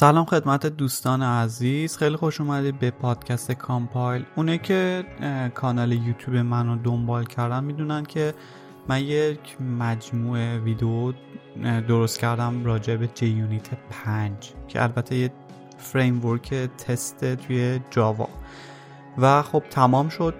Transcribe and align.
سلام 0.00 0.24
خدمت 0.24 0.66
دوستان 0.66 1.22
عزیز. 1.22 1.96
خیلی 1.96 2.16
خوش 2.16 2.40
اومدید 2.40 2.78
به 2.78 2.90
پادکست 2.90 3.52
کامپایل. 3.52 4.24
اونایی 4.36 4.58
که 4.58 5.04
کانال 5.54 5.92
یوتیوب 5.92 6.36
منو 6.36 6.76
دنبال 6.76 7.24
کردن 7.24 7.64
می‌دونن 7.64 8.04
که 8.04 8.34
من 8.88 9.00
یک 9.00 9.60
مجموعه 9.78 10.58
ویدیو 10.58 11.12
درست 11.88 12.18
کردم 12.18 12.64
راجع 12.64 12.96
به 12.96 13.06
JUnit 13.14 13.68
5 13.90 14.32
که 14.68 14.82
البته 14.82 15.16
یه 15.16 15.32
framework 15.78 16.54
تست 16.54 17.34
توی 17.34 17.80
جاوا. 17.90 18.28
و 19.18 19.42
خب 19.42 19.62
تمام 19.70 20.08
شد. 20.08 20.34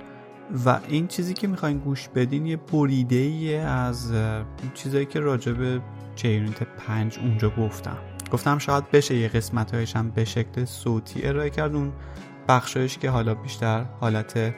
و 0.66 0.80
این 0.88 1.06
چیزی 1.06 1.34
که 1.34 1.46
می‌خواین 1.46 1.78
گوش 1.78 2.08
بدین 2.08 2.46
یه 2.46 2.56
بریده 2.56 3.16
ای 3.16 3.54
از 3.56 4.12
چیزایی 4.74 5.06
که 5.06 5.20
راجع 5.20 5.52
به 5.52 5.80
جی 6.16 6.28
یونیت 6.28 6.62
5 6.62 7.18
اونجا 7.18 7.50
گفتم. 7.50 7.98
گفتم 8.32 8.58
شاید 8.58 8.90
بشه 8.90 9.14
یه 9.14 9.28
قسمت 9.28 9.74
هم 9.74 10.10
به 10.10 10.24
شکل 10.24 10.64
صوتی 10.64 11.26
ارائه 11.26 11.50
کرد. 11.50 11.74
اون 11.74 11.92
بخشایش 12.48 12.98
که 12.98 13.10
حالا 13.10 13.34
بیشتر 13.34 13.84
حالت 14.00 14.54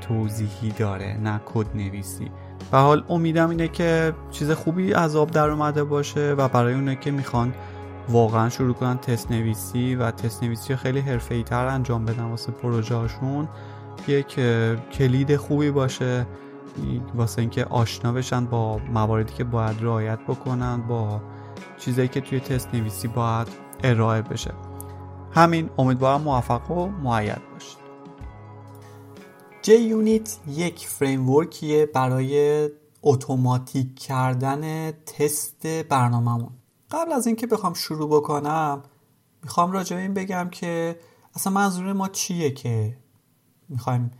توضیحی 0.00 0.70
داره 0.70 1.16
نه 1.22 1.40
کد 1.46 1.66
نویسی 1.76 2.30
و 2.72 2.76
حال 2.76 3.04
امیدم 3.08 3.50
اینه 3.50 3.68
که 3.68 4.12
چیز 4.30 4.50
خوبی 4.50 4.94
از 4.94 5.16
آب 5.16 5.30
در 5.30 5.50
اومده 5.50 5.84
باشه 5.84 6.32
و 6.32 6.48
برای 6.48 6.74
اونه 6.74 6.96
که 6.96 7.10
می‌خوان 7.10 7.54
واقعا 8.08 8.48
شروع 8.48 8.74
کنن 8.74 8.98
تست 8.98 9.30
نویسی 9.30 9.94
و 9.94 10.10
تست 10.10 10.42
نویسی 10.42 10.76
خیلی 10.76 11.00
حرفه‌ای 11.00 11.42
تر 11.42 11.66
انجام 11.66 12.04
بدن 12.04 12.24
واسه 12.24 12.52
پروژه 12.52 12.94
هاشون 12.94 13.48
یک 14.08 14.40
کلید 14.92 15.36
خوبی 15.36 15.70
باشه. 15.70 16.26
واسه 17.14 17.40
اینکه 17.40 17.64
آشنا 17.64 18.12
بشن 18.12 18.44
با 18.44 18.78
مواردی 18.78 19.34
که 19.34 19.44
باید 19.44 19.76
رعایت 19.80 20.18
بکنن 20.28 20.82
با 20.88 21.20
چیزایی 21.78 22.08
که 22.08 22.20
توی 22.20 22.40
تست 22.40 22.74
نویسی 22.74 23.08
باید 23.08 23.48
ارائه 23.84 24.22
بشه. 24.22 24.54
همین 25.32 25.70
امیدوارم 25.78 26.20
موفق 26.20 26.70
و 26.70 26.86
معید 26.86 27.42
باشید. 27.52 27.82
جی 29.62 29.76
یونیت 29.76 30.36
یک 30.48 30.86
فریمورکیه 30.88 31.86
برای 31.86 32.68
اتوماتیک 33.02 33.98
کردن 33.98 34.90
تست 34.90 35.66
برنامهمون. 35.66 36.50
قبل 36.90 37.12
از 37.12 37.26
اینکه 37.26 37.46
بخوام 37.46 37.74
شروع 37.74 38.10
بکنم 38.10 38.82
می‌خوام 39.42 39.72
راجع 39.72 39.96
به 39.96 40.02
این 40.02 40.14
بگم 40.14 40.48
که 40.50 40.98
اصلا 41.34 41.52
منظور 41.52 41.92
ما 41.92 42.08
چیه 42.08 42.50
که 42.50 42.96
می‌خوایم 43.68 44.10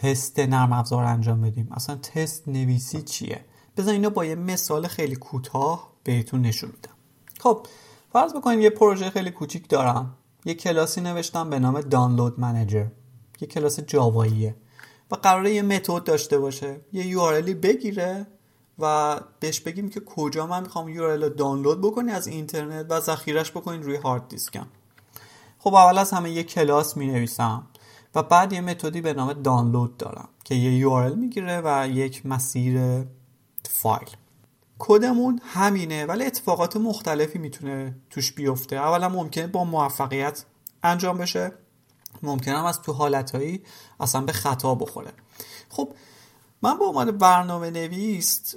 تست 0.00 0.38
نرم 0.38 0.72
افزار 0.72 1.04
انجام 1.04 1.40
بدیم؟ 1.40 1.68
اصلا 1.72 1.96
تست 1.96 2.48
نویسی 2.48 3.02
چیه؟ 3.02 3.44
بذار 3.76 3.92
اینو 3.92 4.10
با 4.10 4.24
یه 4.24 4.34
مثال 4.34 4.86
خیلی 4.86 5.16
کوتاه 5.16 5.92
بهتون 6.04 6.42
نشون 6.42 6.70
میدم. 6.70 6.94
خب 7.40 7.66
فرض 8.12 8.34
بکنید 8.34 8.60
یه 8.60 8.70
پروژه 8.70 9.10
خیلی 9.10 9.30
کوچیک 9.30 9.68
دارم. 9.68 10.16
یه 10.44 10.54
کلاسی 10.54 11.00
نوشتم 11.00 11.50
به 11.50 11.58
نام 11.58 11.80
دانلود 11.80 12.40
منیجر 12.40 12.86
یه 13.40 13.48
کلاس 13.48 13.80
جاواییه. 13.80 14.56
و 15.10 15.14
قراره 15.14 15.54
یه 15.54 15.62
متد 15.62 16.04
داشته 16.04 16.38
باشه. 16.38 16.80
یه 16.92 17.06
یو 17.06 17.42
بگیره 17.42 18.26
و 18.78 19.20
بهش 19.40 19.60
بگیم 19.60 19.88
که 19.88 20.00
کجا 20.00 20.46
من 20.46 20.62
می‌خوام 20.62 20.88
یو 20.88 21.06
رو 21.06 21.28
دانلود 21.28 21.80
بکنی 21.80 22.12
از 22.12 22.26
اینترنت 22.26 22.86
و 22.88 23.00
ذخیرش 23.00 23.50
بکنین 23.50 23.82
روی 23.82 23.96
هارد 23.96 24.28
دیسکم 24.28 24.66
خب 25.58 25.74
اول 25.74 25.98
از 25.98 26.10
همه 26.10 26.30
یه 26.30 26.42
کلاس 26.42 26.96
می 26.96 27.06
نویسم 27.06 27.66
و 28.14 28.22
بعد 28.22 28.52
یه 28.52 28.60
متدی 28.60 29.00
به 29.00 29.12
نام 29.12 29.32
دانلود 29.32 29.96
دارم 29.96 30.28
که 30.44 30.54
یه 30.54 30.78
یو 30.78 31.16
می‌گیره 31.16 31.62
و 31.64 31.88
یک 31.88 32.26
مسیر 32.26 33.04
فایل. 33.70 34.08
کدمون 34.80 35.40
همینه 35.44 36.06
ولی 36.06 36.24
اتفاقات 36.24 36.76
مختلفی 36.76 37.38
می‌تونه 37.38 37.94
توش 38.10 38.32
بیفته. 38.32 38.76
اولا 38.76 39.08
ممکنه 39.08 39.46
با 39.46 39.64
موفقیت 39.64 40.44
انجام 40.82 41.18
بشه. 41.18 41.52
ممکنه 42.22 42.58
هم 42.58 42.64
از 42.64 42.82
تو 42.82 42.92
حالتهایی 42.92 43.62
اصلا 44.00 44.20
به 44.20 44.32
خطا 44.32 44.74
بخوره. 44.74 45.12
خب 45.68 45.92
من 46.62 46.78
به 46.78 46.84
عنوان 46.84 47.10
برنامه 47.10 47.70
نویس 47.70 48.54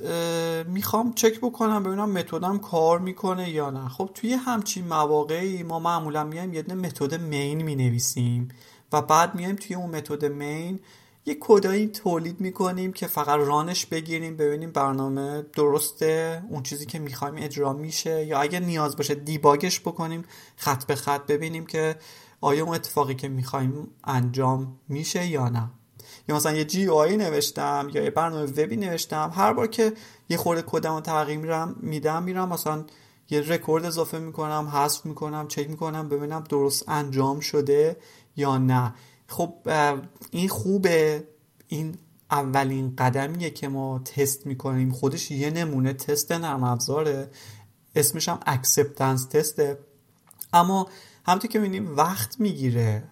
می‌خوام 0.68 1.14
چک 1.14 1.40
بکنم 1.40 1.84
ببینم 1.84 2.12
متدم 2.12 2.58
کار 2.58 3.00
می‌کنه 3.00 3.50
یا 3.50 3.70
نه. 3.70 3.90
خب 3.90 4.10
توی 4.14 4.34
همچین 4.34 4.88
مواقعی 4.88 5.64
ما 5.64 5.80
معمولا 5.80 6.24
میایم 6.24 6.54
یه 6.54 6.62
متد 6.62 7.22
مین 7.22 7.62
می‌نویسیم 7.62 8.50
و 8.92 9.02
بعد 9.02 9.36
میایم 9.36 9.56
توی 9.56 9.76
اون 9.76 9.96
متد 9.96 10.26
مین 10.26 10.80
یه 11.26 11.38
کدایی 11.40 11.88
تولید 11.88 12.40
می‌کنیم 12.42 12.94
که 12.94 13.08
فقط 13.08 13.40
رانش 13.40 13.86
بگیریم 13.86 14.38
ببینیم 14.38 14.72
برنامه 14.72 15.42
درسته 15.42 16.44
اون 16.50 16.64
چیزی 16.64 16.86
که 16.86 17.00
می‌خوایم 17.00 17.36
اجرا 17.38 17.74
میشه 17.74 18.26
یا 18.26 18.40
اگر 18.40 18.60
نیاز 18.60 18.98
باشه 18.98 19.16
دیباگش 19.16 19.80
بکنیم 19.80 20.26
خط 20.56 20.86
به 20.86 20.96
خط 20.96 21.28
ببینیم 21.28 21.66
که 21.66 21.96
آیا 22.42 22.64
اون 22.64 22.76
اتفاقی 22.76 23.16
که 23.16 23.28
می‌خوایم 23.28 23.88
انجام 24.04 24.80
میشه 24.88 25.28
یا 25.28 25.50
نه. 25.50 25.70
یا 26.30 26.36
مثلا 26.36 26.52
یه 26.52 26.66
جی 26.66 26.90
آی 26.90 27.18
نوشتم 27.18 27.90
یا 27.94 28.04
یه 28.04 28.10
برنامه 28.10 28.44
وبی 28.44 28.78
نوشتم 28.78 29.32
هر 29.36 29.54
بار 29.54 29.68
که 29.68 29.94
یه 30.30 30.38
خورده 30.38 30.62
کدم 30.62 30.94
رو 30.94 31.02
تغییر 31.02 31.38
میرم 31.38 31.76
میدم 31.80 32.24
میرم 32.24 32.50
مثلا 32.50 32.86
یه 33.30 33.42
رکورد 33.42 33.86
اضافه 33.86 34.20
می‌کنم 34.20 34.72
حذف 34.74 35.06
می‌کنم 35.06 35.48
چک 35.48 35.70
می‌کنم 35.70 36.10
ببینم 36.10 36.44
درست 36.50 36.90
انجام 36.90 37.40
شده 37.40 37.98
یا 38.36 38.58
نه. 38.58 38.94
خب 39.28 39.54
این 40.32 40.50
خوبه. 40.50 41.24
این 41.68 41.96
اولین 42.32 42.96
قدمیه 42.96 43.50
که 43.50 43.68
ما 43.68 44.00
تست 44.00 44.46
می‌کنیم. 44.46 44.92
خودش 44.92 45.32
یه 45.32 45.50
نمونه 45.50 45.94
تست 45.94 46.32
نرم 46.32 46.64
افزاره. 46.64 47.30
اسمش 47.96 48.30
هم 48.30 48.40
acceptance 48.46 49.26
test 49.26 49.69
ه 49.69 49.80
اما 50.54 50.90
همونطور 51.26 51.52
که 51.52 51.60
می‌بینیم 51.60 51.98
وقت 51.98 52.40
می‌گیره. 52.40 53.04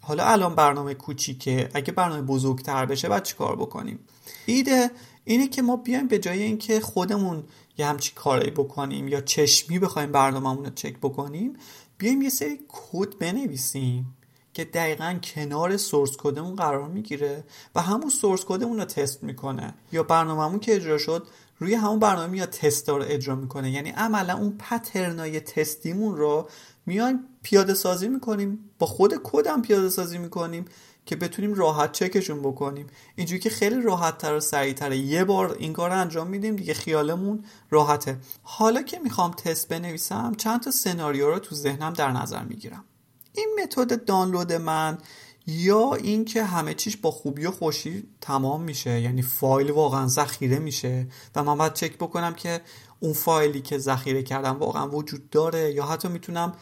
حالا 0.00 0.24
الان 0.24 0.54
برنامه 0.54 0.94
کوچیکه. 0.94 1.68
اگه 1.74 1.92
برنامه 1.92 2.22
بزرگتر 2.22 2.86
بشه 2.86 3.08
باید 3.08 3.22
چیکار 3.22 3.56
بکنیم؟ 3.56 3.98
ایده 4.46 4.90
اینه 5.24 5.48
که 5.48 5.62
ما 5.62 5.76
بیایم 5.76 6.08
به 6.08 6.18
جای 6.18 6.42
اینکه 6.42 6.80
خودمون 6.80 7.44
یه 7.78 7.86
همچی 7.86 8.12
کاری 8.14 8.50
بکنیم 8.50 9.08
یا 9.08 9.20
چشمی 9.20 9.78
بخوایم 9.78 10.12
برنامهمون 10.12 10.64
رو 10.64 10.70
چک 10.70 10.96
بکنیم 10.96 11.56
بیایم 11.98 12.22
یه 12.22 12.28
سری 12.28 12.60
کد 12.68 13.18
بنویسیم. 13.18 14.16
که 14.54 14.64
دقیقا 14.64 15.18
کنار 15.22 15.76
سورس 15.76 16.16
کدمون 16.16 16.56
قرار 16.56 16.88
می‌گیره 16.88 17.44
و 17.74 17.80
همون 17.80 18.10
سورس 18.10 18.44
کدمون 18.44 18.78
رو 18.78 18.84
تست 18.84 19.22
می‌کنه. 19.22 19.74
یا 19.92 20.02
برنامهمون 20.02 20.60
که 20.60 20.76
اجرا 20.76 20.98
شد 20.98 21.26
روی 21.58 21.74
همون 21.74 21.98
برنامه 21.98 22.38
یا 22.38 22.46
تست 22.46 22.88
رو 22.88 23.04
اجرا 23.06 23.34
می‌کنه. 23.34 23.70
یعنی 23.70 23.90
عملا 23.90 24.36
اون 24.36 24.58
پترنای 24.58 25.40
تستیمون 25.40 26.16
رو 26.16 26.48
میایم 26.86 27.20
پیاده 27.42 27.74
سازی 27.74 28.08
می‌کنیم 28.08 28.70
با 28.78 28.86
خود 28.86 29.14
کدم 29.24 29.62
پیاده 29.62 29.88
سازی 29.88 30.18
می‌کنیم 30.18 30.64
که 31.06 31.16
بتونیم 31.16 31.54
راحت 31.54 31.92
چکشون 31.92 32.40
بکنیم. 32.40 32.86
اینجوری 33.16 33.40
که 33.40 33.50
خیلی 33.50 33.82
راحت 33.82 34.18
تر 34.18 34.34
و 34.34 34.40
سریع 34.40 34.72
تره 34.72 34.96
یه 34.96 35.24
بار 35.24 35.56
این 35.58 35.72
کار 35.72 35.90
انجام 35.90 36.26
میدیم 36.26 36.56
دیگه 36.56 36.74
خیالمون 36.74 37.44
راحته. 37.70 38.18
حالا 38.42 38.82
که 38.82 38.98
می‌خوام 38.98 39.30
تست 39.30 39.68
بنویسم 39.68 40.34
چند 40.34 40.62
تا 40.62 40.70
سناریو 40.70 41.30
رو 41.30 41.38
تو 41.38 41.54
ذهنم 41.54 41.92
در 41.92 42.10
نظر 42.10 42.42
می‌گیرم. 42.42 42.84
این 43.32 43.58
متد 43.62 44.04
دانلود 44.04 44.52
من 44.52 44.98
یا 45.46 45.94
اینکه 45.94 46.44
همه 46.44 46.74
چیش 46.74 46.96
با 46.96 47.10
خوبی 47.10 47.46
و 47.46 47.50
خوشی 47.50 48.08
تمام 48.20 48.62
میشه. 48.62 49.00
یعنی 49.00 49.22
فایل 49.22 49.70
واقعا 49.70 50.06
ذخیره 50.06 50.58
میشه 50.58 51.06
و 51.34 51.42
من 51.42 51.58
باید 51.58 51.72
چک 51.72 51.96
بکنم 51.96 52.34
که 52.34 52.60
اون 53.00 53.12
فایلی 53.12 53.60
که 53.60 53.78
ذخیره 53.78 54.22
کردم 54.22 54.58
واقعا 54.58 54.88
وجود 54.88 55.30
داره 55.30 55.72
یا 55.72 55.86
حتی 55.86 56.08
می‌تونم 56.08 56.52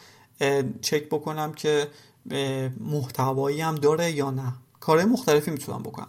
چک 0.80 1.08
بکنم 1.08 1.52
که 1.52 1.88
محتوایی 2.80 3.60
هم 3.60 3.74
داره 3.74 4.12
یا 4.12 4.30
نه. 4.30 4.52
کارهای 4.80 5.06
مختلفی 5.06 5.50
می‌تونم 5.50 5.82
بکنم. 5.82 6.08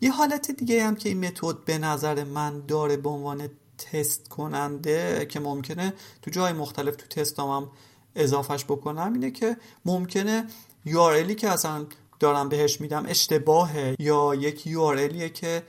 یه 0.00 0.12
حالت 0.12 0.50
دیگه 0.50 0.84
هم 0.84 0.96
که 0.96 1.08
این 1.08 1.26
متد 1.26 1.64
به 1.64 1.78
نظر 1.78 2.24
من 2.24 2.66
داره 2.66 2.96
به 2.96 3.08
عنوان 3.08 3.48
تست 3.78 4.28
کننده 4.28 5.26
که 5.26 5.40
ممکنه 5.40 5.92
تو 6.22 6.30
جای 6.30 6.52
مختلف 6.52 6.96
تو 6.96 7.06
تستام 7.06 7.62
هم 7.62 7.70
اضافهش 8.16 8.64
بکنم 8.64 9.12
اینه 9.12 9.30
که 9.30 9.56
ممکنه 9.84 10.46
یو 10.84 11.34
که 11.34 11.48
اصلا 11.48 11.86
دارم 12.20 12.48
بهش 12.48 12.80
میدم 12.80 13.04
اشتباهه 13.08 13.96
یا 13.98 14.34
یک 14.34 14.66
یو 14.66 15.28
که 15.28 15.62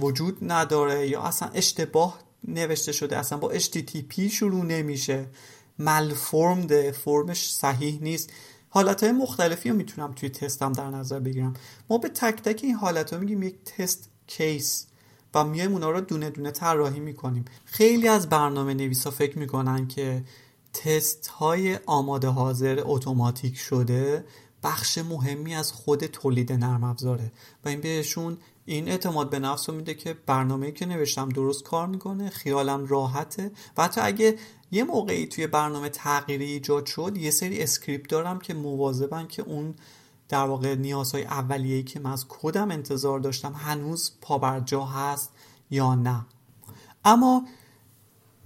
وجود 0.00 0.38
نداره 0.52 1.08
یا 1.08 1.22
اصلا 1.22 1.48
اشتباه 1.54 2.18
نوشته 2.48 2.92
شده 2.92 3.18
اصلا 3.18 3.38
با 3.38 3.54
HTTP 3.54 4.20
شروع 4.30 4.64
نمیشه. 4.64 5.26
ملفرمده 5.78 6.92
فرمش 6.92 7.52
صحیح 7.52 7.98
نیست. 8.02 8.30
حالت 8.68 9.02
های 9.02 9.12
مختلفی 9.12 9.68
رو 9.68 9.76
می‌تونم 9.76 10.12
توی 10.12 10.28
تستم 10.28 10.72
در 10.72 10.90
نظر 10.90 11.20
بگیرم. 11.20 11.54
ما 11.90 11.98
به 11.98 12.08
تک 12.08 12.42
تک 12.42 12.60
این 12.62 12.74
حالت 12.74 13.12
ها 13.12 13.18
میگیم 13.18 13.42
یک 13.42 13.64
تست 13.64 14.08
کیس 14.26 14.86
و 15.34 15.44
میایم 15.44 15.72
اونا 15.72 15.90
رو 15.90 16.00
دونه 16.00 16.30
دونه 16.30 16.50
طراحی 16.50 17.00
می‌کنیم. 17.00 17.44
خیلی 17.64 18.08
از 18.08 18.28
برنامه 18.28 18.74
نویسا 18.74 19.10
فکر 19.10 19.38
می‌کنن 19.38 19.88
که 19.88 20.22
تست 20.72 21.26
های 21.26 21.78
آماده 21.86 22.28
حاضر 22.28 22.82
اتوماتیک 22.84 23.56
شده 23.56 24.24
بخش 24.62 24.98
مهمی 24.98 25.54
از 25.54 25.72
خود 25.72 26.06
تولید 26.06 26.52
نرم 26.52 26.84
افزاره. 26.84 27.32
و 27.64 27.68
این 27.68 27.80
بهشون 27.80 28.38
این 28.64 28.88
اعتماد 28.88 29.30
به 29.30 29.38
نفس 29.38 29.68
رو 29.68 29.76
میده 29.76 29.94
که 29.94 30.14
برنامه 30.26 30.72
که 30.72 30.86
نوشتم 30.86 31.28
درست 31.28 31.62
کار 31.64 31.86
می‌کنه 31.86 32.30
خیالم 32.30 32.86
راحته. 32.86 33.50
و 33.76 33.84
حتی 33.84 34.00
اگه 34.00 34.36
یه 34.70 34.84
موقعی 34.84 35.26
توی 35.26 35.46
برنامه 35.46 35.88
تغییری 35.88 36.44
ایجاد 36.44 36.86
شد 36.86 37.16
یه 37.16 37.30
سری 37.30 37.62
script 37.62 38.10
دارم 38.10 38.38
که 38.38 38.54
مواظبن 38.54 39.26
که 39.26 39.42
اون 39.42 39.74
در 40.28 40.44
واقع 40.44 40.74
نیازهای 40.74 41.24
اولیه‌ای 41.24 41.82
که 41.82 42.00
من 42.00 42.12
از 42.12 42.26
کدم 42.28 42.70
انتظار 42.70 43.20
داشتم 43.20 43.52
هنوز 43.52 44.12
پابرجا 44.20 44.84
هست 44.84 45.30
یا 45.70 45.94
نه. 45.94 46.26
اما 47.04 47.46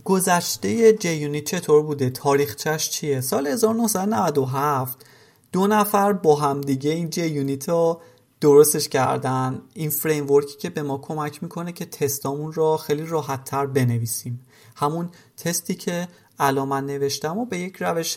گذشته 0.05 0.93
JUnit 0.93 1.41
چطور 1.41 1.83
بوده؟ 1.83 2.11
تاریخچش 2.11 2.91
چیه؟ 2.91 3.21
سال 3.21 3.47
1997 3.47 5.07
دو 5.53 5.67
نفر 5.67 6.13
با 6.13 6.37
همدیگه 6.37 6.91
این 6.91 7.11
JUnit 7.11 7.69
رو 7.69 8.01
درستش 8.41 8.89
کردن. 8.89 9.63
این 9.75 9.91
framework 9.91 10.31
ی 10.31 10.57
که 10.57 10.71
به 10.71 10.83
ما 10.83 10.99
کمک 10.99 11.43
می‌کنه 11.43 11.73
که 11.73 11.85
تستامون 11.85 12.53
را 12.53 12.77
خیلی 12.77 13.07
راحت 13.07 13.45
تر 13.45 13.67
بنویسیم. 13.67 14.41
همون 14.77 15.11
تستی 15.37 15.75
که 15.75 16.09
الان 16.39 16.69
من 16.69 16.87
نوشتم 16.87 17.39
و 17.39 17.45
به 17.45 17.59
یک 17.59 17.77
روش 17.81 18.17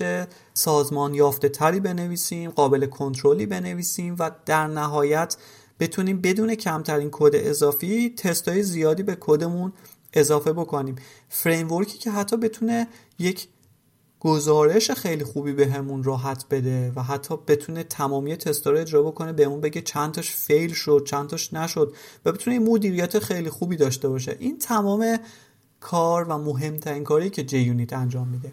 سازمان 0.54 1.14
یافته 1.14 1.50
تری 1.50 1.80
بنویسیم 1.80 2.52
قابل 2.52 2.86
کنترلی 2.86 3.46
بنویسیم 3.46 4.16
و 4.20 4.32
در 4.46 4.68
نهایت 4.68 5.38
بتونیم 5.80 6.22
بدون 6.22 6.56
کمترین 6.56 7.10
کد 7.12 7.32
اضافی 7.34 8.10
تستای 8.10 8.64
زیادی 8.64 9.04
به 9.04 9.18
کدمون 9.20 9.74
اضافه 10.18 10.54
بکنیم. 10.54 10.96
فریم 11.30 11.84
که 11.84 12.12
حتی 12.12 12.38
بتونه 12.38 12.88
یک 13.20 13.48
گزارش 14.20 14.92
خیلی 14.92 15.24
خوبی 15.24 15.54
به 15.54 15.68
همون 15.68 16.04
راحت 16.04 16.46
بده 16.50 16.92
و 16.96 17.02
حتی 17.02 17.36
بتونه 17.48 17.84
تمامی 17.84 18.36
تستا 18.36 18.72
رو 18.72 18.78
اجرا 18.78 19.04
بکنه 19.04 19.34
بهمون 19.34 19.62
بگه 19.62 19.82
چند 19.82 20.14
تاش 20.14 20.32
فیل 20.32 20.74
شد 20.74 21.04
چند 21.08 21.30
تاش 21.30 21.54
نشد 21.54 21.94
و 22.26 22.32
بتونه 22.32 22.60
مدیریت 22.60 23.20
خیلی 23.20 23.50
خوبی 23.50 23.76
داشته 23.76 24.10
باشه. 24.10 24.36
این 24.40 24.58
تمام 24.58 25.18
کار 25.80 26.24
و 26.24 26.38
مهمترین 26.38 27.04
کاری 27.04 27.30
که 27.30 27.44
جی 27.44 27.60
یونیت 27.60 27.94
انجام 27.94 28.28
میده. 28.28 28.52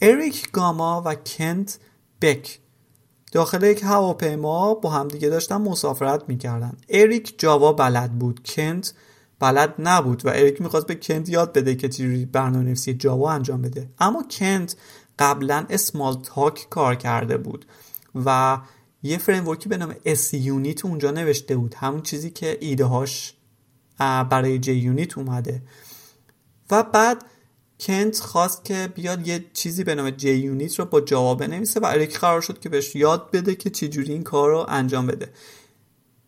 اریک 0.00 0.50
گاما 0.50 1.02
و 1.06 1.14
کنت 1.14 1.78
بک 2.22 2.60
داخل 3.32 3.62
یک 3.62 3.82
هواپیما 3.82 4.74
با 4.74 4.90
همدیگه 4.90 5.28
داشتن 5.28 5.56
مسافرت 5.56 6.28
می‌کردن. 6.28 6.76
اریک 6.88 7.34
جاوا 7.38 7.72
بلد 7.72 8.18
بود. 8.18 8.40
کنت 8.44 8.94
بلد 9.40 9.74
نبود 9.78 10.26
و 10.26 10.28
اریک 10.28 10.60
می‌خواست 10.60 10.86
به 10.86 10.94
کنت 10.94 11.28
یاد 11.28 11.52
بده 11.52 11.74
که 11.74 11.88
چجوری 11.88 12.24
برنامه 12.24 12.64
نویسی 12.64 12.94
جاوا 12.94 13.32
انجام 13.32 13.62
بده. 13.62 13.90
اما 13.98 14.24
کنت 14.30 14.76
قبلا 15.18 15.66
اسمال 15.70 16.22
تاک 16.22 16.66
کار 16.70 16.94
کرده 16.94 17.36
بود 17.36 17.66
و 18.14 18.58
یه 19.02 19.18
framework 19.18 19.44
به 19.68 19.76
نام 19.76 19.94
SUnit 20.04 20.84
اونجا 20.84 21.10
نوشته 21.10 21.56
بود. 21.56 21.74
همون 21.74 22.02
چیزی 22.02 22.30
که 22.30 22.58
ایده 22.60 22.84
هاش 22.84 23.34
برای 23.98 24.58
JUnit 24.58 25.18
اومده. 25.18 25.62
و 26.70 26.82
بعد 26.82 27.24
کنت 27.80 28.20
خواست 28.20 28.64
که 28.64 28.88
بیاد 28.94 29.28
یه 29.28 29.44
چیزی 29.52 29.84
به 29.84 29.94
نام 29.94 30.10
JUnit 30.10 30.78
رو 30.78 30.84
با 30.84 31.00
جاوا 31.00 31.34
بنویسه 31.34 31.80
و 31.80 31.84
اریک 31.84 32.18
قرار 32.18 32.40
شد 32.40 32.60
که 32.60 32.68
بهش 32.68 32.96
یاد 32.96 33.30
بده 33.30 33.54
که 33.54 33.70
چجوری 33.70 34.12
این 34.12 34.22
کار 34.22 34.50
رو 34.50 34.66
انجام 34.68 35.06
بده. 35.06 35.32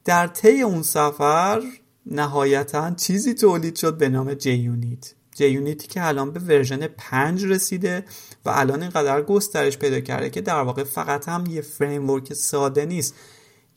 در 0.04 0.26
طی 0.26 0.62
اون 0.62 0.82
سفر 0.82 1.62
نهایتا 2.08 2.94
چیزی 2.94 3.34
تولید 3.34 3.76
شد 3.76 3.98
به 3.98 4.08
نام 4.08 4.34
JUnit 4.34 5.48
JUnit 5.48 5.80
ی 5.80 5.86
که 5.86 6.06
الان 6.06 6.30
به 6.30 6.40
version 6.40 6.86
5 6.86 7.44
رسیده 7.44 8.04
و 8.44 8.50
الان 8.50 8.82
اینقدر 8.82 9.22
گسترش 9.22 9.78
پیدا 9.78 10.00
کرده 10.00 10.30
که 10.30 10.40
در 10.40 10.60
واقع 10.60 10.84
فقط 10.84 11.28
هم 11.28 11.46
یه 11.46 11.60
framework 11.60 12.24
ساده 12.24 12.86
نیست. 12.86 13.14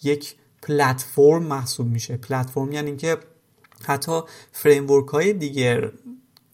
یک 0.04 0.36
پلتفرم 0.62 1.44
محسوب 1.44 1.88
میشه. 1.88 2.18
پلتفرم 2.18 2.72
یعنی 2.72 2.96
که 2.98 3.18
حتی 3.84 4.22
framework 4.52 4.88
های 4.88 5.34
دیگر 5.34 5.92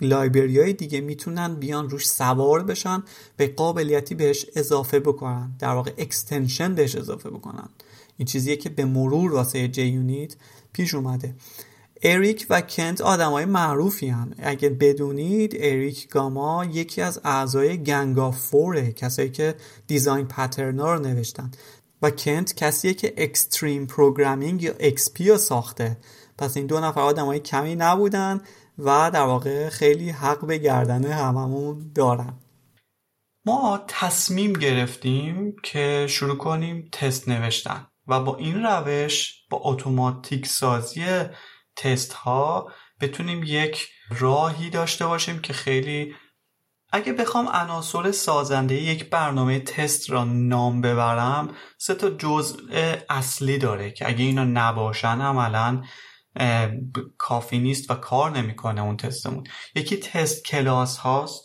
library 0.02 0.60
های 0.60 0.74
دیگه 0.74 1.02
می‌تونن 1.02 1.56
بیان 1.56 1.90
روش 1.90 2.08
سوار 2.08 2.64
بشن 2.64 3.04
به 3.38 3.48
قابلیتی 3.48 4.16
بهش 4.16 4.46
اضافه 4.56 5.00
بکنن. 5.00 5.52
در 5.60 5.74
واقع 5.74 5.92
extension 5.98 6.76
بهش 6.76 6.96
اضافه 6.96 7.30
بکنن. 7.30 7.70
این 8.18 8.26
چیزیه 8.26 8.56
که 8.56 8.70
به 8.70 8.86
مرور 8.86 9.34
واسه 9.34 9.68
JUnit 9.68 10.36
پیش 10.78 10.94
اومده. 10.94 11.36
اریک 12.04 12.46
و 12.50 12.62
کنت 12.62 13.02
آدمای 13.02 13.46
معروفی 13.46 14.08
هن. 14.08 14.36
اگه 14.40 14.70
بدونید 14.70 15.56
اریک 15.60 16.10
گاما 16.10 16.66
یکی 16.66 17.02
از 17.02 17.22
اعضای 17.24 17.84
Gang 17.84 18.32
of 18.32 18.49
Four 18.49 18.83
ه 18.83 18.92
کسایی 18.92 19.30
که 19.30 19.56
design 19.88 20.28
pattern 20.28 20.86
ا 20.86 20.94
رو 20.94 21.00
نوشتن. 21.00 21.52
و 22.02 22.10
کنت 22.10 22.56
کسیه 22.56 22.94
که 22.94 23.14
extreme 23.18 23.86
programming 23.86 24.64
یا 24.64 24.74
XP 24.74 25.28
رو 25.28 25.38
ساخته. 25.38 25.98
پس 26.38 26.58
این 26.58 26.66
دو 26.66 26.80
نفر 26.80 27.02
آدمای 27.02 27.40
کمی 27.40 27.76
نبودن 27.76 28.42
و 28.78 29.12
در 29.14 29.24
واقع 29.24 29.70
خیلی 29.70 30.10
حق 30.10 30.46
به 30.46 30.58
گردن 30.58 31.06
هممون 31.06 31.92
دارن. 31.96 32.34
ما 33.46 33.84
تصمیم 33.88 34.54
گرفتیم 34.54 35.56
که 35.64 36.06
شروع 36.10 36.38
کنیم 36.38 36.90
تست 36.92 37.30
نوشتن. 37.30 37.88
و 38.08 38.20
با 38.20 38.38
این 38.38 38.64
روش 38.64 39.34
با 39.50 39.60
اتوماتیک 39.64 40.46
سازی 40.46 41.06
تست 41.76 42.14
ها 42.14 42.72
بتونیم 43.02 43.44
یک 43.44 43.88
راهی 44.10 44.70
داشته 44.70 45.06
باشیم 45.06 45.40
که 45.40 45.54
خیلی 45.54 46.16
اگه 46.92 47.14
بخوام 47.14 47.48
عناصر 47.48 48.12
سازنده 48.12 48.76
یک 48.76 49.10
برنامه 49.10 49.60
تست 49.60 50.10
را 50.10 50.24
نام 50.24 50.82
ببرم 50.82 51.56
سه 51.78 51.96
تا 51.96 52.10
جزء 52.10 52.96
اصلی 53.10 53.58
داره 53.58 53.92
که 53.92 54.08
اگه 54.08 54.26
اینا 54.26 54.44
نباشن 54.44 55.22
عملا 55.22 55.84
کافی 57.18 57.60
نیست 57.60 57.92
و 57.92 57.96
کار 57.96 58.32
نمی‌کنه 58.32 58.82
اون 58.82 58.98
تستمون. 58.98 59.44
یکی 59.76 59.98
test 59.98 60.46
class 60.46 60.98
هاست. 60.98 61.44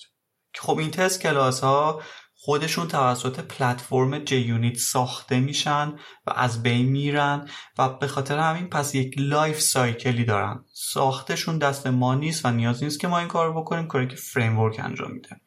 که 0.54 0.60
خب 0.60 0.78
این 0.78 0.90
test 0.90 1.20
class 1.20 1.60
ها 1.60 2.02
خودشون 2.44 2.88
توسط 2.88 3.40
پلتفرم 3.40 4.18
JUnit 4.18 4.76
ساخته 4.76 5.40
میشن 5.40 5.92
و 6.26 6.32
از 6.36 6.62
بین 6.62 6.86
میرن 6.86 7.48
و 7.78 7.88
به 7.88 8.06
خاطر 8.06 8.38
همین 8.38 8.68
پس 8.68 8.94
یک 8.94 9.14
life 9.18 9.60
cycle 9.60 10.14
ی 10.14 10.24
دارن. 10.24 10.64
ساختشون 10.72 11.58
دست 11.58 11.86
ما 11.86 12.14
نیست 12.14 12.44
و 12.44 12.50
نیاز 12.50 12.82
نیست 12.82 13.00
که 13.00 13.08
ما 13.08 13.18
این 13.18 13.28
کار 13.28 13.52
بکنیم 13.52 13.86
کاری 13.86 14.08
که 14.08 14.16
فریم 14.16 14.58
انجام 14.58 15.12
میده. 15.12 15.40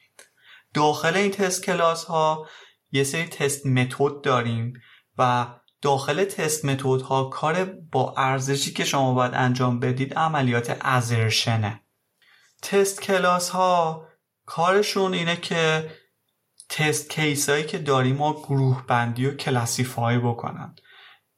داخل 0.74 1.16
این 1.16 1.32
test 1.32 1.64
class 1.64 2.04
ها 2.04 2.48
یه 2.92 3.04
سری 3.04 3.26
test 3.26 3.66
method 3.66 4.22
داریم 4.24 4.74
و 5.18 5.48
داخل 5.82 6.24
test 6.24 6.66
method 6.66 7.02
ها 7.02 7.24
کار 7.24 7.64
با 7.92 8.14
ارزشی 8.18 8.74
که 8.74 8.86
شما 8.86 9.14
باید 9.14 9.34
انجام 9.34 9.80
بدید 9.80 10.14
عملیات 10.14 10.78
assertion 10.82 11.82
ه 12.62 12.70
test 12.70 13.02
class 13.02 13.50
ها 13.50 14.08
کارشون 14.46 15.14
اینه 15.14 15.36
که 15.36 15.92
test 16.70 17.10
case 17.10 17.50
هایی 17.50 17.64
که 17.64 17.78
داریم 17.78 18.16
ما 18.16 18.34
گروه 18.34 18.84
بندی 18.88 19.26
و 19.26 19.36
classify 19.36 20.20
بکنن. 20.20 20.76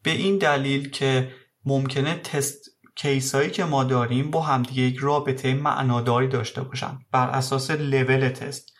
به 0.03 0.11
این 0.11 0.37
دلیل 0.37 0.89
که 0.89 1.31
ممکنه 1.65 2.15
test 2.15 2.69
case 2.95 3.35
هایی 3.35 3.49
که 3.49 3.65
ما 3.65 3.83
داریم 3.83 4.31
با 4.31 4.41
همدیگه 4.41 4.81
یک 4.81 4.97
رابطه 4.99 5.53
معناداری 5.53 6.27
داشته 6.27 6.61
باشن 6.61 6.99
بر 7.11 7.29
اساس 7.29 7.71
لول 7.71 8.29
تست. 8.29 8.73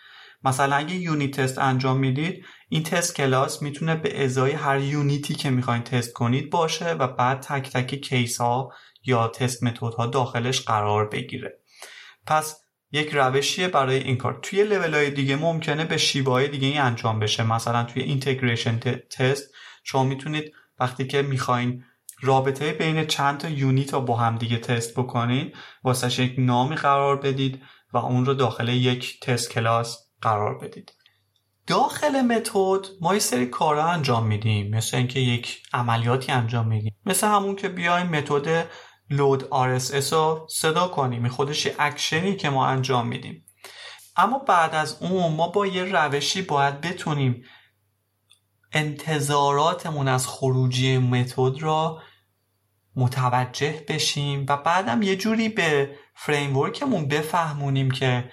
مثلا 0.43 0.75
اگه 0.75 0.95
unit 0.95 1.41
test 1.41 1.57
انجام 1.57 1.98
می‌دید 2.00 2.45
این 2.69 2.83
test 2.83 3.15
class 3.15 3.62
می‌تونه 3.62 3.95
به 3.95 4.24
ازای 4.24 4.51
هر 4.51 4.79
unit 4.79 5.24
ی 5.24 5.36
که 5.36 5.50
می‌خواین 5.50 5.83
تست 5.83 6.13
کنید 6.13 6.50
باشه 6.50 6.91
و 6.93 7.07
بعد 7.07 7.39
تک 7.39 7.69
تک 7.69 7.95
case 7.95 8.41
ها 8.41 8.71
یا 9.05 9.27
test 9.27 9.63
method 9.63 9.93
ها 9.93 10.05
داخلش 10.05 10.62
قرار 10.62 11.10
بگیره. 11.10 11.60
پس 12.25 12.62
یک 12.91 13.10
روشیه 13.13 13.67
برای 13.67 13.98
این 13.98 14.17
کار. 14.17 14.39
توی 14.41 14.63
لول 14.63 14.94
های 14.94 15.12
دیگه 15.12 15.36
ممکنه 15.36 15.86
به 15.86 15.98
شیوه 15.98 16.32
های 16.32 16.48
دیگه 16.48 16.67
ای 16.67 16.77
انجام 16.77 17.20
بشه. 17.20 17.44
مثلا 17.44 17.84
توی 17.84 18.03
integration 18.03 18.79
test 18.79 19.53
شما 19.84 20.03
می‌تونید 20.03 20.51
وقتی 20.79 21.08
که 21.08 21.22
می‌خواین 21.22 21.84
رابطه 22.22 22.74
بین 22.74 23.06
چند 23.06 23.38
تا 23.38 23.50
unit 23.50 23.93
رو 23.94 24.01
با 24.01 24.15
هم 24.15 24.36
دیگه 24.36 24.58
تست 24.58 25.00
بکنین 25.00 25.53
واسه 25.84 26.24
یک 26.24 26.36
نامی 26.38 26.75
قرار 26.75 27.17
بدید 27.17 27.62
و 27.94 27.98
اون 27.98 28.25
رو 28.25 28.34
داخل 28.34 28.70
یک 28.70 29.20
تست 29.20 29.51
کلاس 29.51 29.98
قرار 30.22 30.58
بدید. 30.58 30.94
داخل 31.67 32.22
متد 32.22 32.88
ما 33.01 33.13
یه 33.13 33.20
سری 33.20 33.46
کارا 33.46 33.86
انجام 33.86 34.27
میدیم. 34.27 34.75
مثل 34.75 34.98
اینکه 34.98 35.20
یک 35.20 35.63
عملیاتی 35.74 36.32
انجام 36.32 36.67
میدیم 36.67 36.96
مثل 37.06 37.27
همون 37.27 37.56
که 37.56 37.70
بیایم 37.70 38.08
متد 38.08 38.70
لود 39.09 39.43
RSS 39.43 40.13
رو 40.13 40.47
صدا 40.49 40.87
کنیم. 40.87 41.23
این 41.23 41.31
خودش 41.31 41.65
یه 41.65 41.75
اکشنی 41.79 42.35
که 42.35 42.49
ما 42.49 42.67
انجام 42.67 43.07
میدیم. 43.07 43.45
اما 44.17 44.39
بعد 44.39 44.75
از 44.75 44.97
اون 45.01 45.33
ما 45.33 45.47
با 45.47 45.67
یه 45.67 45.83
روشی 45.83 46.41
باید 46.41 46.81
بتونیم 46.81 47.43
انتظاراتمون 48.73 50.07
از 50.07 50.27
خروجی 50.27 50.97
متد 50.97 51.61
را 51.61 52.01
متوجه 52.95 53.85
بشیم 53.87 54.45
و 54.49 54.57
بعدم 54.57 55.01
یه 55.01 55.15
جوری 55.15 55.49
به 55.49 55.95
framework 56.15 56.84
مون 56.84 57.07
بفهمونیم 57.07 57.91
که 57.91 58.31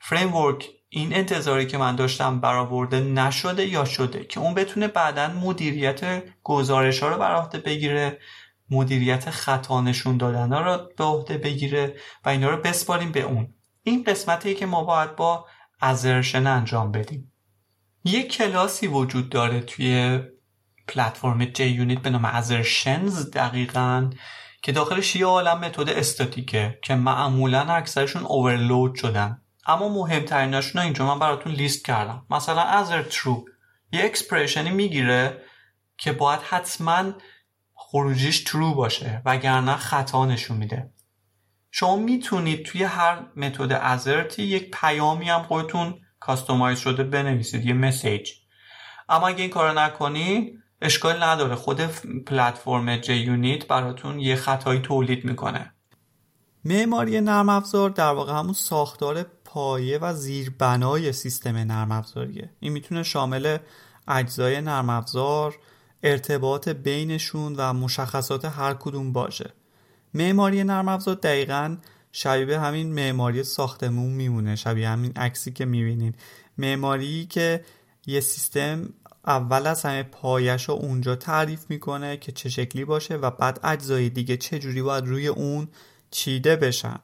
framework 0.00 0.68
این 0.88 1.14
انتظاری 1.14 1.66
که 1.66 1.78
من 1.78 1.96
داشتم 1.96 2.40
برآورده 2.40 3.00
نشده 3.00 3.66
یا 3.66 3.84
شده 3.84 4.24
که 4.24 4.40
اون 4.40 4.54
بتونه 4.54 4.88
بعدا 4.88 5.28
مدیریت 5.28 6.22
گزارش 6.42 7.02
ها 7.02 7.08
رو 7.08 7.18
بر 7.18 7.58
بگیره 7.58 8.18
مدیریت 8.70 9.30
خطا 9.30 9.80
نشون 9.80 10.16
دادن 10.16 10.52
ها 10.52 10.60
رو 10.60 10.88
به 10.96 11.04
عهده 11.04 11.38
بگیره 11.38 11.96
و 12.24 12.28
اینا 12.28 12.50
رو 12.50 12.56
بسپاریم 12.56 13.12
به 13.12 13.20
اون. 13.20 13.54
این 13.82 14.04
قسمتی 14.04 14.54
که 14.54 14.66
ما 14.66 14.84
باید 14.84 15.16
با 15.16 15.46
assertion 15.80 16.46
انجام 16.46 16.92
بدیم. 16.92 17.32
یک 18.04 18.32
کلاسی 18.32 18.86
وجود 18.86 19.28
داره 19.28 19.60
توی 19.60 20.20
پلتفرم 20.88 21.44
JUnit 21.44 21.98
به 21.98 22.10
نام 22.10 22.24
Assertions 22.24 23.30
دقیقا 23.30 24.10
که 24.62 24.72
داخلش 24.72 25.16
یه 25.16 25.26
عالم 25.26 25.58
متد 25.58 25.88
استاتیکه 25.88 26.78
که 26.82 26.94
معمولا 26.94 27.60
اکثرشون 27.60 28.22
overload 28.22 28.94
شدن. 28.94 29.42
اما 29.66 29.88
مهمتریناشون 29.88 30.82
اینجا 30.82 31.06
من 31.06 31.18
براتون 31.18 31.52
لیست 31.52 31.84
کردم. 31.84 32.26
مثلا 32.30 32.62
assert 32.62 33.02
true 33.02 33.44
یه 33.92 34.04
expression 34.04 34.64
ی 34.64 34.70
می‌گیره 34.70 35.42
که 35.98 36.12
باید 36.12 36.40
حتما 36.40 37.12
خروجیش 37.90 38.44
true 38.44 38.74
باشه 38.74 39.22
وگرنه 39.24 39.76
خطا 39.76 40.26
نشون 40.26 40.56
میده. 40.56 40.90
شما 41.70 41.96
می‌تونید 41.96 42.64
توی 42.64 42.82
هر 42.84 43.26
متد 43.36 43.72
assert 43.72 44.32
ی 44.32 44.42
یک 44.42 44.70
پیامی 44.70 45.30
هم 45.30 45.42
خودتون 45.42 45.94
کاستومایز 46.20 46.78
شده 46.78 47.04
بنویسید 47.04 47.66
یه 47.66 47.72
مسیج. 47.72 48.30
اما 49.08 49.28
اگه 49.28 49.40
این 49.40 49.50
کارو 49.50 49.78
نکنید 49.78 50.58
اشکال 50.82 51.22
نداره. 51.22 51.54
خود 51.54 51.80
پلتفرم 52.26 52.96
جی 52.96 53.14
یونیت 53.14 53.66
براتون 53.66 54.20
یه 54.20 54.36
خطایی 54.36 54.80
تولید 54.80 55.24
می‌کنه. 55.24 55.72
معماری 56.64 57.20
نرم 57.20 57.48
افزار 57.48 57.90
در 57.90 58.12
واقع 58.12 58.32
همون 58.32 58.52
ساختار 58.52 59.22
پایه 59.22 59.98
و 59.98 60.14
زیربنای 60.14 61.12
سیستم 61.12 61.56
نرم 61.56 61.92
افزاریه. 61.92 62.50
این 62.60 62.72
می‌تونه 62.72 63.02
شامل 63.02 63.58
اجزای 64.08 64.60
نرم 64.60 64.90
افزار 64.90 65.54
ارتباط 66.02 66.68
بینشون 66.68 67.54
و 67.56 67.72
مشخصات 67.72 68.44
هر 68.44 68.74
کدوم 68.74 69.12
باشه. 69.12 69.52
معماری 70.14 70.64
نرم 70.64 70.88
افزار 70.88 71.14
دقیقا 71.14 71.76
شبیه 72.12 72.60
همین 72.60 72.92
معماری 72.92 73.42
ساختمون 73.44 74.12
میمونه 74.12 74.56
شبیه 74.56 74.88
همین 74.88 75.12
عکسی 75.16 75.52
که 75.52 75.64
می‌بینین. 75.64 76.14
معماری 76.58 77.26
که 77.26 77.64
یه 78.06 78.20
سیستم 78.20 78.94
اول 79.26 79.66
از 79.66 79.82
همه 79.82 80.02
پایش 80.02 80.68
رو 80.68 80.74
اونجا 80.74 81.16
تعریف 81.16 81.64
می‌کنه 81.68 82.16
که 82.16 82.32
چه 82.32 82.48
شکلی 82.48 82.84
باشه 82.84 83.16
و 83.16 83.30
بعد 83.30 83.60
اجزای 83.62 84.10
دیگه 84.10 84.36
چه 84.36 84.58
جوری 84.58 84.82
باید 84.82 85.06
روی 85.06 85.26
اون 85.26 85.68
چیده 86.10 86.56
بشن. 86.56 86.98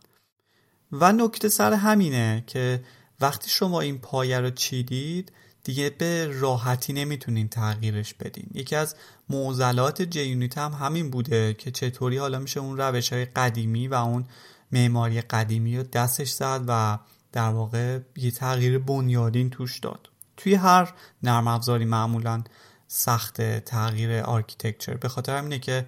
و 0.92 1.12
نکته 1.12 1.48
سر 1.48 1.72
همینه 1.72 2.44
که 2.46 2.84
وقتی 3.20 3.50
شما 3.50 3.80
این 3.80 3.98
پایه 3.98 4.40
رو 4.40 4.50
چیدید 4.50 5.32
دیگه 5.64 5.90
به 5.90 6.26
راحتی 6.40 6.92
نمی‌تونین 6.92 7.48
تغییرش 7.48 8.14
بدین. 8.14 8.46
یکی 8.54 8.76
از 8.76 8.94
معضلات 9.28 10.02
جیونیت 10.02 10.58
هم 10.58 10.72
همین 10.72 11.10
بوده 11.10 11.54
که 11.54 11.70
چطوری 11.70 12.16
حالا 12.16 12.38
میشه 12.38 12.60
اون 12.60 12.76
روش 12.76 13.12
های 13.12 13.24
قدیمی 13.24 13.88
و 13.88 13.94
اون 13.94 14.24
معماری 14.72 15.20
قدیمی 15.20 15.76
رو 15.76 15.82
دستش 15.82 16.30
زد 16.30 16.64
و 16.68 16.98
در 17.32 17.48
واقع 17.48 17.98
یه 18.16 18.30
تغییر 18.30 18.78
بنیادین 18.78 19.50
توش 19.50 19.78
داد. 19.78 20.10
توی 20.36 20.54
هر 20.54 20.92
نرم 21.22 21.48
افزاری 21.48 21.84
معمولا 21.84 22.44
سخت 22.88 23.60
تغییر 23.60 24.20
architecture. 24.20 24.94
به 24.94 25.08
خاطر 25.08 25.38
همینه 25.38 25.58
که 25.58 25.86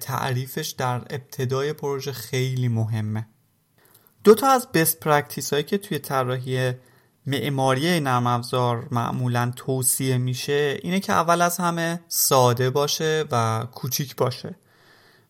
تعریفش 0.00 0.68
در 0.68 0.94
ابتدای 0.94 1.72
پروژه 1.72 2.12
خیلی 2.12 2.68
مهمه. 2.68 3.26
دو 4.24 4.34
تا 4.34 4.48
از 4.48 4.68
best 4.74 5.00
practice 5.00 5.52
هایی 5.52 5.64
که 5.64 5.78
توی 5.78 5.98
طراحی 5.98 6.72
معماری 7.26 8.00
نرم 8.00 8.26
افزار 8.26 8.88
معمولا 8.90 9.52
توصیه 9.56 10.18
میشه 10.18 10.78
اینه 10.82 11.00
که 11.00 11.12
اول 11.12 11.42
از 11.42 11.56
همه 11.56 12.00
ساده 12.08 12.70
باشه 12.70 13.24
و 13.32 13.66
کوچیک 13.74 14.16
باشه. 14.16 14.56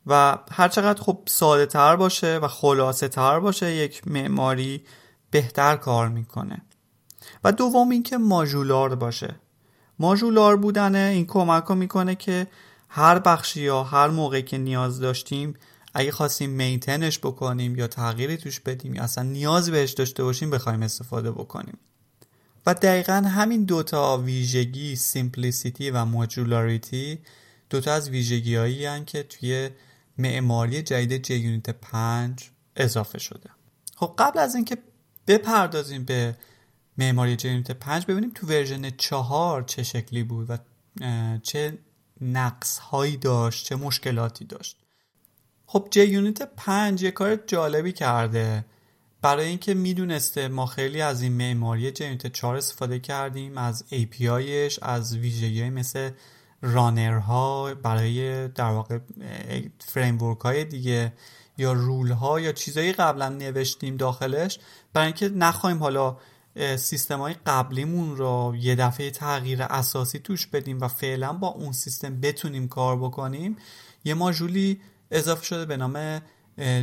و 0.06 0.38
هرچقدر 0.52 1.02
خب 1.02 1.18
ساده 1.26 1.66
تر 1.66 1.96
باشه 1.96 2.38
و 2.38 2.48
خلاصه 2.48 3.08
تر 3.08 3.40
باشه 3.40 3.74
یک 3.74 4.08
معماری 4.08 4.84
بهتر 5.30 5.76
کار 5.76 6.08
می‌کنه. 6.08 6.62
و 7.44 7.52
دوم 7.52 7.90
اینکه 7.90 8.18
ماژولار 8.18 8.94
باشه. 8.94 9.34
ماژولار 9.98 10.56
بودن 10.56 10.94
این 10.94 11.26
کمک 11.26 11.70
می‌کنه 11.70 12.14
که 12.14 12.46
هر 12.88 13.18
بخشی 13.18 13.60
یا 13.60 13.84
هر 13.84 14.08
موقعی 14.08 14.42
که 14.42 14.58
نیاز 14.58 15.00
داشتیم 15.00 15.54
اگه 15.98 16.12
خواستیم 16.12 16.50
مینتنش 16.50 17.18
بکنیم 17.18 17.76
یا 17.76 17.86
تغییری 17.86 18.36
توش 18.36 18.60
بدیم 18.60 18.94
یا 18.94 19.02
اصلا 19.02 19.24
نیاز 19.24 19.70
بهش 19.70 19.92
داشته 19.92 20.24
باشیم 20.24 20.50
بخوایم 20.50 20.82
استفاده 20.82 21.30
بکنیم. 21.30 21.78
و 22.66 22.74
دقیقا 22.74 23.12
همین 23.12 23.64
دوتا 23.64 24.18
ویژگی 24.18 24.96
سیمپلیسیتی 24.96 25.90
و 25.90 26.04
ماجولاریتی 26.04 27.18
دوتا 27.70 27.92
از 27.92 28.10
ویژگی 28.10 28.56
هایی 28.56 29.04
که 29.04 29.22
توی 29.22 29.70
معماری 30.18 30.82
جدید 30.82 31.22
JUnit 31.22 31.70
5 31.70 32.50
اضافه 32.76 33.18
شده. 33.18 33.50
خب 33.96 34.14
قبل 34.18 34.38
از 34.38 34.54
اینکه 34.54 34.78
بپردازیم 35.26 36.04
به 36.04 36.36
معماری 36.98 37.36
JUnit 37.36 37.70
5 37.70 38.06
ببینیم 38.06 38.30
تو 38.34 38.46
version 38.46 38.90
4 38.90 39.62
چه 39.62 39.82
شکلی 39.82 40.22
بود 40.22 40.50
و 40.50 40.58
چه 41.42 41.78
نقص 42.20 42.78
هایی 42.78 43.16
داشت 43.16 43.66
چه 43.66 43.76
مشکلاتی 43.76 44.44
داشت. 44.44 44.85
خب 45.66 45.88
JUnit 45.90 46.42
5 46.42 47.02
یه 47.02 47.10
کار 47.10 47.36
جالبی 47.36 47.92
کرده. 47.92 48.64
برای 49.22 49.46
اینکه 49.46 49.74
می‌دونسته 49.74 50.48
ما 50.48 50.66
خیلی 50.66 51.00
از 51.00 51.22
این 51.22 51.32
معماری 51.32 51.90
JUnit 51.90 52.26
4 52.26 52.56
استفاده 52.56 52.98
کردیم 52.98 53.58
از 53.58 53.84
API 53.92 54.44
ش 54.44 54.78
از 54.82 55.16
ویژگی 55.16 55.70
مثل 55.70 56.10
runner 56.62 57.58
ها 57.58 57.74
برای 57.74 58.48
در 58.48 58.70
واقع 58.70 58.98
framework 59.78 60.40
های 60.40 60.64
دیگه 60.64 61.12
یا 61.58 61.72
rule 61.72 62.10
ها 62.10 62.40
یا 62.40 62.52
چیزایی 62.52 62.92
قبلا 62.92 63.28
نوشتیم 63.28 63.96
داخلش. 63.96 64.58
برای 64.92 65.06
اینکه 65.06 65.28
نخواهیم 65.28 65.78
حالا 65.78 66.16
سیستم 66.76 67.18
های 67.18 67.34
قبلیمون 67.46 68.16
رو 68.16 68.54
یه 68.58 68.74
دفعه 68.74 69.10
تغییر 69.10 69.62
اساسی 69.62 70.18
توش 70.18 70.46
بدیم 70.46 70.80
و 70.80 70.88
فعلا 70.88 71.32
با 71.32 71.48
اون 71.48 71.72
سیستم 71.72 72.20
بتونیم 72.20 72.68
کار 72.68 72.96
بکنیم 72.96 73.56
یه 74.04 74.14
ماژولی 74.14 74.80
اضافه 75.10 75.44
شده 75.44 75.64
به 75.64 75.76
نام 75.76 76.20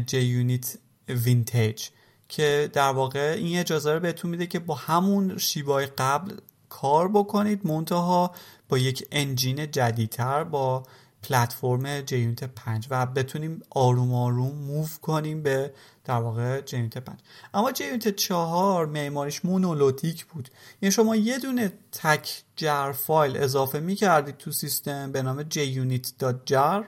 JUnit 0.06 0.78
Vintage 1.10 1.88
که 2.30 2.70
در 2.74 2.90
واقع 2.90 3.36
این 3.38 3.60
اجازه 3.60 3.94
رو 3.94 4.00
بهتون 4.00 4.32
میده 4.32 4.48
که 4.48 4.60
با 4.60 4.76
همون 4.76 5.38
شیوه‌ی 5.38 5.86
قبل 5.86 6.38
کار 6.70 7.08
بکنید. 7.08 7.68
منتها 7.68 8.32
با 8.70 8.78
یک 8.78 9.08
انجین 9.12 9.72
جدیدتر 9.72 10.44
با 10.44 10.84
پلتفرم 11.24 12.02
جیونیت 12.02 12.44
5 12.44 12.88
و 12.90 13.06
بتونیم 13.06 13.62
آروم 13.70 14.14
آروم 14.14 14.56
موو 14.56 14.88
کنیم 15.02 15.44
به 15.44 15.74
در 16.06 16.16
واقع 16.16 16.62
جیونیت 16.62 16.98
5 16.98 17.20
اما 17.54 17.72
جیونیت 17.72 18.16
4 18.16 18.86
معماریش 18.86 19.46
مونولوتیک 19.46 20.26
بود. 20.26 20.50
یعنی 20.82 20.92
شما 20.92 21.16
یه 21.16 21.40
دونه 21.40 21.74
تک 21.92 22.44
جر 22.56 22.92
فایل 22.92 23.38
اضافه 23.38 23.80
می 23.80 23.96
کردید 23.96 24.38
تو 24.38 24.52
سیستم 24.52 25.12
به 25.12 25.22
نام 25.22 25.44
junit.jar 25.44 26.84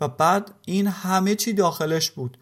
و 0.00 0.08
بعد 0.08 0.50
این 0.66 0.86
همه 0.86 1.34
چی 1.34 1.52
داخلش 1.52 2.10
بود. 2.10 2.38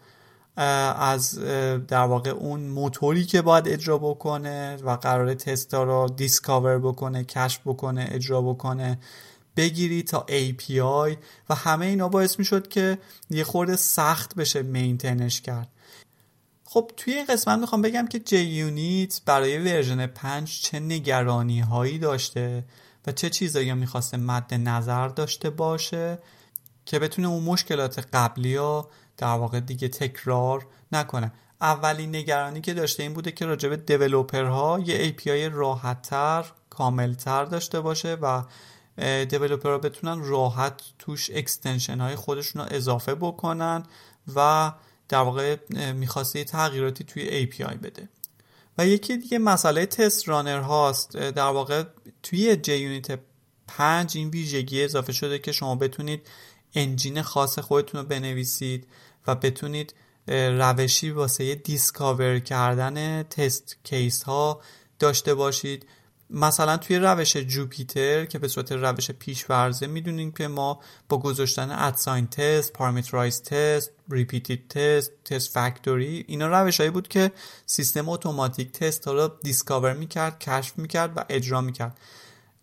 از 0.55 1.39
در 1.87 2.03
واقع 2.03 2.29
اون 2.29 2.59
موتوری 2.59 3.25
که 3.25 3.41
باید 3.41 3.67
اجرا 3.67 3.97
بکنه 3.97 4.75
و 4.75 4.95
قرار 4.95 5.33
تستا 5.33 5.83
رو 5.83 6.09
discover 6.15 6.79
بکنه 6.79 7.23
کشف 7.23 7.61
بکنه 7.65 8.07
اجرا 8.11 8.41
بکنه 8.41 8.99
بگیری 9.57 10.03
تا 10.03 10.25
API 10.29 11.15
و 11.49 11.55
همه 11.55 11.85
اینا 11.85 12.09
باعث 12.09 12.39
می 12.39 12.45
شد 12.45 12.67
که 12.67 12.97
یه 13.29 13.43
خورده 13.43 13.75
سخت 13.75 14.35
بشه 14.35 14.61
maintain 14.61 15.25
ش 15.25 15.41
کرد. 15.41 15.67
خب 16.63 16.91
توی 16.97 17.13
این 17.13 17.25
قسمت 17.25 17.59
می‌خوام 17.59 17.81
بگم 17.81 18.07
که 18.07 18.19
JUnit 18.19 19.21
برای 19.25 19.57
version 19.57 20.07
5 20.07 20.61
چه 20.61 20.79
نگرانی 20.79 21.59
هایی 21.59 21.97
داشته 21.97 22.63
و 23.07 23.11
چه 23.11 23.29
چیزایی 23.29 23.73
می‌خواسته 23.73 24.17
مد 24.17 24.53
نظر 24.53 25.07
داشته 25.07 25.49
باشه 25.49 26.19
که 26.89 26.99
بتونه 26.99 27.27
اون 27.27 27.43
مشکلات 27.43 28.07
قبلی 28.13 28.55
ها 28.55 28.89
در 29.17 29.27
واقع 29.27 29.59
دیگه 29.59 29.87
تکرار 29.87 30.67
نکنه. 30.91 31.31
اولین 31.61 32.15
نگرانی 32.15 32.61
که 32.61 32.73
داشته 32.73 33.03
این 33.03 33.13
بوده 33.13 33.31
که 33.31 33.45
راجب 33.45 33.91
ها 34.33 34.79
یه 34.85 35.11
API 35.11 35.53
راحتتر 35.53 36.45
کاملتر 36.69 37.45
داشته 37.45 37.81
باشه 37.81 38.13
و 38.13 38.43
ها 39.63 39.77
بتونن 39.77 40.23
راحت 40.23 40.81
توش 40.99 41.29
اکستنشن 41.33 41.99
های 41.99 42.15
خودشون 42.15 42.61
رو 42.61 42.67
اضافه 42.71 43.15
بکنن 43.15 43.83
و 44.35 44.71
در 45.09 45.21
واقع 45.21 45.57
می‌خواسته 45.93 46.43
تغییراتی 46.43 47.03
توی 47.03 47.47
API 47.47 47.77
بده. 47.77 48.09
و 48.77 48.87
یکی 48.87 49.17
دیگه 49.17 49.37
مسئله 49.37 49.85
تست 49.85 50.27
رانر 50.27 50.59
هاست. 50.59 51.17
در 51.17 51.49
واقع 51.49 51.83
توی 52.23 52.55
JUnit 52.55 53.19
5 53.67 54.17
این 54.17 54.29
ویژگی 54.29 54.83
اضافه 54.83 55.13
شده 55.13 55.39
که 55.39 55.51
شما 55.51 55.75
بتونید 55.75 56.27
engine 56.75 57.21
خاص 57.21 57.59
خودتون 57.59 58.01
رو 58.01 58.07
بنویسید 58.07 58.87
و 59.27 59.35
بتونید 59.35 59.93
روشی 60.27 61.09
واسه 61.09 61.55
discover 61.55 62.39
کردن 62.39 63.23
test 63.23 63.77
case 63.83 64.23
ها 64.23 64.61
داشته 64.99 65.33
باشید. 65.33 65.85
مثلا 66.29 66.77
توی 66.77 66.97
روش 66.97 67.37
Jupiter 67.37 68.25
که 68.25 68.39
به 68.39 68.47
صورت 68.47 68.71
روش 68.71 69.11
پیش‌فرضه 69.11 69.87
می‌دونیم 69.87 70.31
که 70.31 70.47
ما 70.47 70.79
با 71.09 71.17
گذاشتن 71.17 71.71
at 71.71 71.90
sign 71.90 72.27
test 72.27 72.73
parameterized 72.73 73.41
test 73.43 73.91
repeated 74.09 74.67
test 74.67 75.11
test 75.25 75.53
factory 75.53 76.25
اینا 76.27 76.47
روش 76.61 76.79
هایی 76.79 76.89
بود 76.89 77.07
که 77.07 77.31
سیستم 77.65 78.09
اتوماتیک 78.09 78.71
تست 78.71 79.07
ها 79.07 79.13
رو 79.13 79.31
discover 79.43 79.93
می‌کرد 79.93 80.39
کشف 80.39 80.77
می‌کرد 80.77 81.13
و 81.17 81.25
اجرا 81.29 81.61
می‌کرد. 81.61 81.97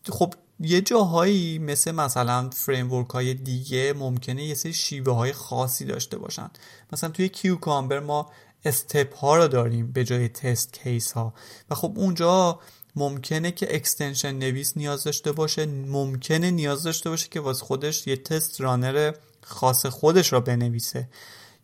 خب 0.09 0.35
یه 0.61 0.81
جاهایی 0.81 1.59
مثل 1.59 1.91
مثلا 1.91 2.51
framework 2.51 3.11
های 3.11 3.35
دیگه 3.35 3.93
ممکنه 3.93 4.45
یه 4.45 4.55
سری 4.55 4.73
شیوه 4.73 5.13
های 5.15 5.33
خاصی 5.33 5.85
داشته 5.85 6.19
باشن. 6.19 6.51
مثلا 6.93 7.11
توی 7.11 7.29
Cucumber 7.29 8.01
ما 8.01 8.31
step 8.65 9.17
ها 9.17 9.37
رو 9.37 9.49
داریم 9.49 9.93
به 9.93 10.05
جای 10.05 10.29
test 10.29 10.73
case 10.73 11.13
ها 11.13 11.35
و 11.71 11.75
خب 11.75 11.93
اونجا 11.97 12.61
ممکنه 12.97 13.53
که 13.53 13.75
extension 13.77 14.35
نویس 14.35 14.77
نیاز 14.77 15.05
داشته 15.05 15.33
باشه 15.33 15.67
ممکنه 15.67 16.51
نیاز 16.51 16.83
داشته 16.83 17.11
باشه 17.11 17.29
که 17.29 17.41
واسه 17.41 17.65
خودش 17.65 18.07
یه 18.07 18.17
test 18.17 18.61
runner 18.61 19.13
خاص 19.43 19.87
خودش 19.87 20.33
را 20.33 20.41
بنویسه. 20.41 21.09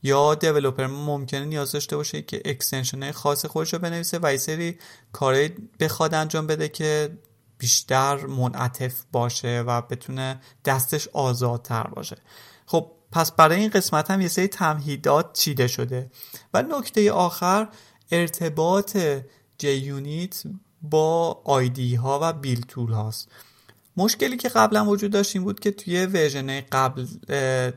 یا 0.02 0.34
developer 0.35 0.87
ممکنه 0.87 1.44
نیاز 1.44 1.72
داشته 1.72 1.96
باشه 1.96 2.22
که 2.22 2.42
extension 2.44 3.12
خاص 3.12 3.46
خودش 3.46 3.72
رو 3.72 3.78
بنویسه 3.78 4.18
و 4.22 4.32
یه 4.32 4.38
سری 4.38 4.78
کاری 5.12 5.54
بخواد 5.80 6.14
انجام 6.14 6.46
بده 6.46 6.68
که 6.68 7.11
بیشتر 7.62 8.26
منعطف 8.26 8.95
باشه 9.12 9.64
و 9.66 9.81
بتونه 9.81 10.40
دستش 10.64 11.09
آزادتر 11.09 11.83
باشه. 11.83 12.16
خب 12.66 12.90
پس 13.12 13.33
برای 13.33 13.61
این 13.61 13.71
قسمت 13.71 14.11
هم 14.11 14.21
یه 14.21 14.28
سری 14.28 14.49
تمهیدات 14.49 15.33
چیده 15.33 15.66
شده. 15.66 16.11
و 16.54 16.62
نکته 16.62 17.12
آخر 17.12 17.69
ارتباط 18.11 18.97
JUnit 19.59 20.42
با 20.83 21.42
IDE 21.44 21.94
ها 21.95 22.19
و 22.23 22.33
build 22.32 22.61
tool 22.61 22.92
هاست. 22.92 23.28
مشکلی 23.97 24.37
که 24.37 24.49
قبلا 24.49 24.87
وجود 24.87 25.11
داشت 25.11 25.37
این 25.37 25.45
بود 25.45 25.61
که 25.61 25.71
توی 25.71 26.07
version 26.06 26.61
قبل 26.61 27.07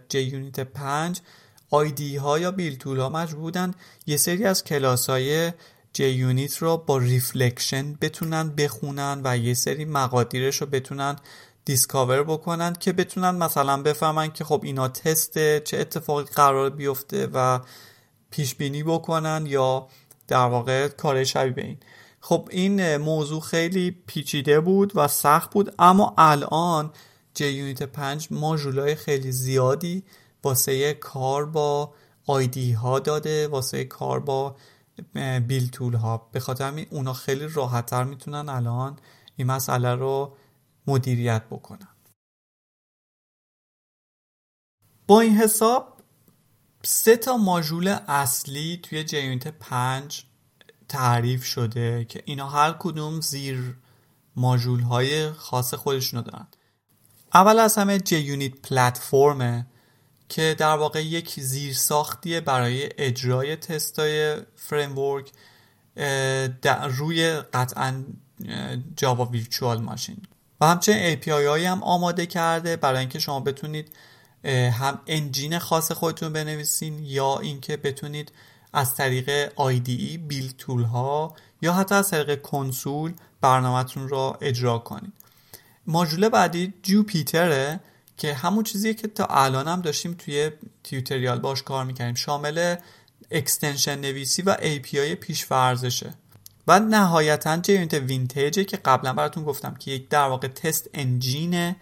JUnit 0.09 0.59
5 0.59 1.21
IDE 1.69 2.15
ها 2.15 2.39
یا 2.39 2.51
build 2.51 2.75
tool 2.75 2.99
ها 2.99 3.09
مجبور 3.09 3.41
بودن 3.41 3.73
یه 4.05 4.17
سری 4.17 4.45
از 4.45 4.63
کلاس 4.63 5.09
های 5.09 5.51
JUnit 6.03 6.57
رو 6.57 6.77
با 6.77 6.97
reflection 6.97 7.93
بتونن 7.93 8.49
بخونن 8.49 9.21
و 9.23 9.37
یه 9.37 9.53
سری 9.53 9.85
مقادیرش 9.85 10.55
رو 10.55 10.67
بتونن 10.67 11.15
discover 11.65 12.23
بکنن 12.23 12.73
که 12.73 12.93
بتونن 12.93 13.31
مثلا 13.31 13.81
بفهمن 13.81 14.31
که 14.31 14.43
خب 14.43 14.61
اینا 14.63 14.87
تست 14.87 15.59
چه 15.59 15.77
اتفاقی 15.77 16.23
قرار 16.23 16.69
بیفته 16.69 17.27
و 17.33 17.59
پیش 18.29 18.55
بینی 18.55 18.83
بکنن 18.83 19.45
یا 19.47 19.87
در 20.27 20.45
واقع 20.45 20.87
کار 20.87 21.23
شبیه 21.23 21.53
به 21.53 21.65
این. 21.65 21.77
خب 22.19 22.47
این 22.51 22.97
موضوع 22.97 23.41
خیلی 23.41 23.91
پیچیده 24.07 24.59
بود 24.59 24.91
و 24.95 25.07
سخت 25.07 25.53
بود 25.53 25.75
اما 25.79 26.15
الان 26.17 26.91
جی 27.33 27.47
یونیت 27.47 27.83
5 27.83 28.27
ماژولای 28.31 28.95
خیلی 28.95 29.31
زیادی 29.31 30.03
واسه 30.43 30.93
کار 30.93 31.45
با 31.45 31.93
آیدی 32.27 32.71
ها 32.71 32.99
داده 32.99 33.47
واسه 33.47 33.83
کار 33.83 34.19
با 34.19 34.55
بیل 35.47 35.69
تول 35.69 35.93
ها 35.93 36.29
به 36.31 36.39
خاطر 36.39 36.67
همین 36.67 36.87
اونا 36.89 37.13
خیلی 37.13 37.47
راحتتر 37.47 38.03
می‌تونن 38.03 38.49
الان 38.49 38.99
این 39.35 39.47
مسئله 39.47 39.95
رو 39.95 40.35
مدیریت 40.87 41.43
بکنن. 41.49 41.87
با 45.07 45.21
این 45.21 45.37
حساب 45.37 46.01
سه 46.83 47.17
تا 47.17 47.37
ماژول 47.37 47.87
اصلی 48.07 48.79
توی 48.83 49.03
جیونیت 49.03 49.47
5 49.47 50.25
تعریف 50.89 51.45
شده 51.45 52.05
که 52.05 52.23
اینا 52.25 52.49
هر 52.49 52.71
کدوم 52.79 53.21
زیر 53.21 53.77
ماژول 54.35 54.79
های 54.79 55.31
خاص 55.31 55.73
خودشونو 55.73 56.23
دارن. 56.23 56.47
اول 57.33 57.59
از 57.59 57.77
همه 57.77 57.99
JUnit 57.99 58.19
Platform 58.19 58.61
ه. 58.61 59.67
که 60.29 60.55
در 60.57 60.75
واقع 60.75 61.05
یک 61.05 61.39
زیرساختیه 61.39 62.41
برای 62.41 62.89
اجرای 62.97 63.55
تستای 63.55 64.37
framework 64.55 65.31
روی 66.89 67.31
قطعا 67.53 68.03
Java 68.95 69.25
Virtual 69.25 69.81
Machine 69.81 70.17
و 70.61 70.65
همچنین 70.65 71.15
API 71.15 71.27
هایی 71.27 71.65
هم 71.65 71.83
آماده 71.83 72.25
کرده 72.25 72.75
برای 72.75 72.99
اینکه 72.99 73.19
شما 73.19 73.39
بتونید 73.39 73.91
هم 74.71 74.99
engine 75.07 75.59
خاص 75.59 75.91
خودتون 75.91 76.33
بنویسین 76.33 76.99
یا 77.03 77.39
اینکه 77.39 77.77
بتونید 77.77 78.31
از 78.73 78.95
طریق 78.95 79.49
IDE 79.49 80.17
build 80.27 80.53
tool 80.57 80.83
ها 80.83 81.35
یا 81.61 81.73
حتی 81.73 81.95
از 81.95 82.09
طریق 82.09 82.41
کنسول 82.41 83.13
برنامهتون 83.41 84.09
را 84.09 84.37
اجرا 84.41 84.77
کنید. 84.77 85.13
ماژول 85.87 86.29
بعدی 86.29 86.73
Jupiter 86.83 87.67
ه 87.67 87.79
که 88.17 88.33
همون 88.33 88.63
چیزیه 88.63 88.93
که 88.93 89.07
تا 89.07 89.25
الان 89.25 89.67
هم 89.67 89.81
داشتیم 89.81 90.13
توی 90.13 90.51
tutorial 90.83 91.39
باش 91.39 91.63
کار 91.63 91.85
می‌کنیم 91.85 92.15
شامل 92.15 92.75
extension 93.31 93.99
نویسی 93.99 94.41
و 94.41 94.55
API 94.55 95.15
پیش 95.19 95.45
فرزشه 95.45 96.13
و 96.67 96.79
نهایتا 96.79 97.57
JUnit 97.57 97.93
Vintage 97.93 98.54
ه 98.54 98.63
که 98.63 98.77
قبلا 98.77 99.13
براتون 99.13 99.43
گفتم 99.43 99.73
که 99.73 99.91
یک 99.91 100.09
در 100.09 100.27
واقع 100.27 100.47
تست 100.47 100.89
engine 100.93 101.63
ه 101.63 101.75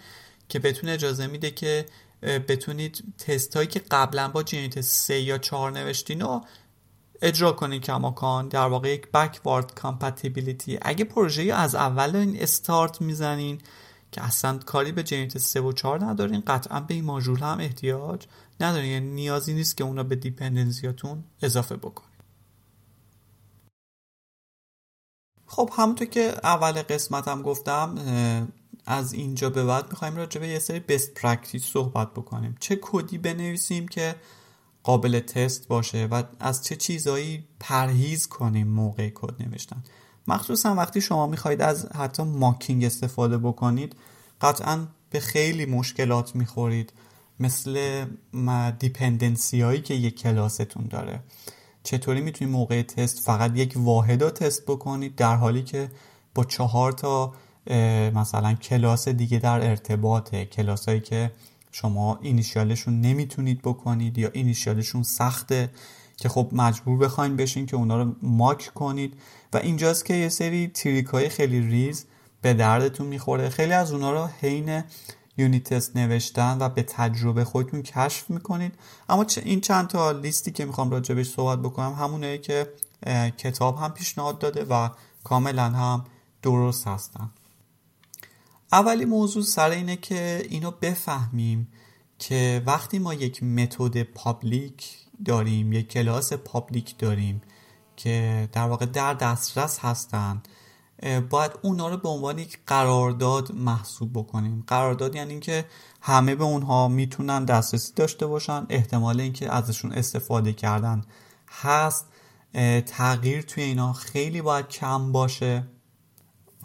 که 0.49 0.59
بتونه 0.59 0.91
اجازه 0.91 1.27
میده 1.27 1.51
که 1.51 1.85
بتونید 2.23 3.03
تست 3.17 3.55
هایی 3.55 3.67
که 3.67 3.79
قبلا 3.91 4.27
با 4.27 4.43
JUnit 4.43 4.81
3 4.81 5.19
یا 5.19 5.37
4 5.37 5.71
نوشتین 5.71 6.21
رو 6.21 6.41
اجرا 7.21 7.51
کنید 7.51 7.83
کماکان 7.83 8.47
در 8.47 8.67
واقع 8.67 8.89
یک 8.89 9.11
backward 9.11 9.73
compatibility 9.73 10.79
اگه 10.81 11.05
پروژه 11.05 11.43
از 11.43 11.75
اول 11.75 12.15
این 12.15 12.41
استارت 12.41 13.01
می‌زنین 13.01 13.61
که 14.13 14.23
اصلا 14.23 14.57
کاری 14.57 14.91
به 14.91 15.03
JUnit 15.03 15.37
3 15.37 15.61
و 15.61 15.71
4 15.71 16.05
ندارین 16.05 16.43
قطعا 16.47 16.79
به 16.79 16.93
این 16.93 17.05
ماژول 17.05 17.39
هم 17.39 17.59
احتیاج 17.59 18.25
ندارین. 18.59 18.91
یعنی 18.91 19.11
نیازی 19.11 19.53
نیست 19.53 19.77
که 19.77 19.83
اونا 19.83 20.03
به 20.03 20.15
dependency 20.15 20.92
یاتون 20.92 21.23
اضافه 21.41 21.75
بکنید 21.75 22.13
خب 25.47 25.69
همونطور 25.77 26.07
که 26.07 26.33
اول 26.43 26.71
قسمتم 26.71 27.41
گفتم 27.41 27.95
از 28.85 29.13
اینجا 29.13 29.49
به 29.49 29.65
بعد 29.65 29.89
می‌خوایم 29.89 30.15
راجع 30.15 30.41
به 30.41 30.47
یه 30.47 30.59
سری 30.59 30.79
best 30.79 31.13
practice 31.13 31.65
صحبت 31.65 32.11
بکنیم. 32.11 32.55
چه 32.59 32.79
کدی 32.81 33.17
بنویسیم 33.17 33.87
که 33.87 34.15
قابل 34.83 35.19
تست 35.19 35.67
باشه 35.67 36.05
و 36.05 36.23
از 36.39 36.63
چه 36.63 36.75
چیزایی 36.75 37.47
پرهیز 37.59 38.27
کنیم 38.27 38.67
موقع 38.67 39.09
کد 39.09 39.41
نوشتن. 39.43 39.83
مخصوصا 40.27 40.75
وقتی 40.75 41.01
شما 41.01 41.27
می‌خواید 41.27 41.61
از 41.61 41.85
حتی 41.85 42.23
mocking 42.23 42.83
استفاده 42.83 43.37
بکنید 43.37 43.95
قطعا 44.41 44.87
به 45.09 45.19
خیلی 45.19 45.65
مشکلات 45.65 46.35
می‌خورید 46.35 46.93
مثل 47.39 48.05
dependency 48.79 49.61
هایی 49.61 49.81
که 49.81 49.93
یک 49.93 50.19
کلاستون 50.19 50.87
داره. 50.89 51.19
چطوری 51.83 52.21
می‌تونید 52.21 52.53
موقع 52.53 52.81
تست 52.81 53.25
فقط 53.25 53.51
یک 53.57 53.73
واحد 53.77 54.23
رو 54.23 54.29
تست 54.29 54.65
بکنید؟ 54.65 55.15
در 55.15 55.35
حالی 55.35 55.63
که 55.63 55.91
با 56.35 56.43
چهار 56.43 56.91
تا 56.91 57.33
مثلا 58.15 58.53
کلاس 58.53 59.07
دیگه 59.07 59.39
در 59.39 59.69
ارتباطه 59.69 60.45
کلاس 60.45 60.85
هایی 60.89 60.99
که 60.99 61.31
شما 61.71 62.19
اینیشیالشون 62.21 63.01
نمی‌تونید 63.01 63.61
بکنید 63.61 64.17
یا 64.17 64.29
اینیشیالشون 64.33 65.03
سخته. 65.03 65.69
که 66.17 66.29
خب 66.29 66.49
مجبور 66.51 66.97
بخواین 66.97 67.35
بشین 67.35 67.65
که 67.65 67.75
اونا 67.75 68.01
رو 68.03 68.15
ماک 68.21 68.71
کنید. 68.75 69.13
و 69.53 69.57
اینجاست 69.57 70.05
که 70.05 70.13
یه 70.13 70.29
سری 70.29 70.67
تریک 70.67 71.05
های 71.05 71.29
خیلی 71.29 71.59
ریز 71.59 72.05
به 72.41 72.53
دردتون 72.53 73.07
می‌خوره. 73.07 73.49
خیلی 73.49 73.73
از 73.73 73.91
اونا 73.91 74.11
رو 74.11 74.29
حین 74.41 74.83
یونیت 75.37 75.73
تست 75.73 75.95
نوشتن 75.95 76.57
و 76.59 76.69
به 76.69 76.83
تجربه 76.83 77.43
خودتون 77.43 77.81
کشف 77.81 78.29
می‌کنید. 78.29 78.73
اما 79.09 79.25
این 79.43 79.61
چند 79.61 79.87
تا 79.87 80.11
لیستی 80.11 80.51
که 80.51 80.65
می‌خوام 80.65 80.91
راجبش 80.91 81.29
صحبت 81.29 81.59
بکنم 81.59 81.93
همونه 81.93 82.37
که 82.37 82.73
کتاب 83.37 83.77
هم 83.77 83.91
پیشنهاد 83.91 84.39
داده 84.39 84.63
و 84.63 84.89
کاملا 85.23 85.69
هم 85.69 86.05
درست 86.41 86.87
هستن. 86.87 87.29
اولی 88.71 89.05
موضوع 89.05 89.43
سر 89.43 89.69
اینه 89.69 89.95
که 89.95 90.47
اینو 90.49 90.71
بفهمیم 90.71 91.67
که 92.19 92.63
وقتی 92.65 92.99
ما 92.99 93.13
یک 93.13 93.43
متد 93.43 94.03
public 94.03 95.02
داریم 95.25 95.73
یک 95.73 95.89
کلاس 95.89 96.33
public 96.33 96.97
داریم 96.97 97.41
که 97.95 98.49
در 98.51 98.67
واقع 98.67 98.85
در 98.85 99.13
دسترس 99.13 99.79
هستند 99.79 100.47
باید 101.29 101.51
اونا 101.61 101.89
رو 101.89 101.97
به 101.97 102.09
عنوان 102.09 102.39
یک 102.39 102.59
قرارداد 102.67 103.51
محسوب 103.51 104.13
بکنیم. 104.13 104.63
قرارداد 104.67 105.15
یعنی 105.15 105.31
اینکه 105.31 105.65
همه 106.01 106.35
به 106.35 106.43
اونها 106.43 106.87
می‌تونن 106.87 107.45
دسترسی 107.45 107.93
داشته 107.95 108.27
باشن 108.27 108.65
احتمال 108.69 109.19
اینکه 109.19 109.53
ازشون 109.53 109.91
استفاده 109.91 110.53
کردن 110.53 111.01
هست. 111.49 112.05
تغییر 112.85 113.41
توی 113.41 113.63
اینا 113.63 113.93
خیلی 113.93 114.41
باید 114.41 114.67
کم 114.67 115.11
باشه. 115.11 115.63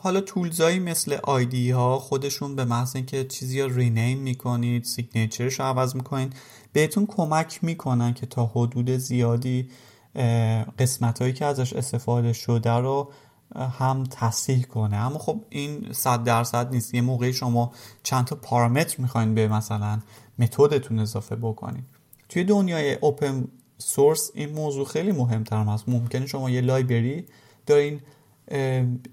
حالا 0.01 0.21
تولزایی 0.21 0.79
مثل 0.79 1.19
آیدی 1.23 1.71
ها 1.71 1.99
خودشون 1.99 2.57
به 2.57 2.65
محض 2.65 2.97
اینکه 2.97 3.25
چیزی 3.25 3.61
رو 3.63 3.77
رینیم 3.77 4.19
می‌کنید 4.19 4.85
سیگنیچرش 4.85 5.61
رو 5.61 5.67
عوض 5.67 5.97
می‌کنید 5.97 6.33
بهتون 6.73 7.07
کمک 7.07 7.65
می‌کنن 7.65 8.15
که 8.15 8.27
تا 8.27 8.47
حدود 8.47 8.91
زیادی 8.91 9.71
قسمت 10.79 11.23
هایی 11.23 11.33
که 11.33 11.45
ازش 11.45 11.73
استفاده 11.73 12.33
شده 12.33 12.71
رو 12.71 13.13
هم 13.79 14.05
تصحیح 14.11 14.63
کنه. 14.63 14.97
اما 14.97 15.19
خب 15.19 15.45
این 15.49 15.93
صد 15.93 16.25
درصد 16.25 16.71
نیست. 16.71 16.95
یه 16.95 17.01
موقعی 17.01 17.33
شما 17.33 17.73
چند 18.03 18.25
تا 18.25 18.37
پارامتر 18.37 18.97
می‌خواین 18.99 19.35
به 19.35 19.49
مثلا 19.49 20.01
متدتون 20.39 20.99
اضافه 20.99 21.37
بکنین. 21.37 21.83
توی 22.29 22.45
دنیای 22.45 22.95
اوپن 22.95 23.49
سورس 23.79 24.31
این 24.35 24.53
موضوع 24.53 24.87
خیلی 24.87 25.13
مهمتر 25.13 25.65
هست 25.65 25.89
ممکنه 25.89 26.27
شما 26.27 26.51
یه 26.51 26.61
لایبری 26.61 27.27
دارین 27.67 28.01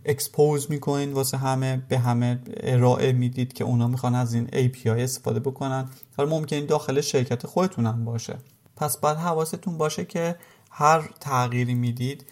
expose 0.05 0.71
می‌کنین 0.71 1.13
واسه 1.13 1.37
همه 1.37 1.83
به 1.89 1.99
همه 1.99 2.39
ارائه 2.57 3.11
می‌دید 3.11 3.53
که 3.53 3.63
اونا 3.63 3.87
می‌خوان 3.87 4.15
از 4.15 4.33
این 4.33 4.47
API 4.47 4.87
استفاده 4.87 5.39
بکنن. 5.39 5.89
حالا 6.17 6.29
ممکنه 6.29 6.61
داخل 6.61 7.01
شرکت 7.01 7.47
خودتون 7.47 7.85
هم 7.85 8.05
باشه. 8.05 8.37
پس 8.75 8.97
باید 8.97 9.17
حواستون 9.17 9.77
باشه 9.77 10.05
که 10.05 10.35
هر 10.71 11.09
تغییری 11.19 11.73
می‌دید 11.73 12.25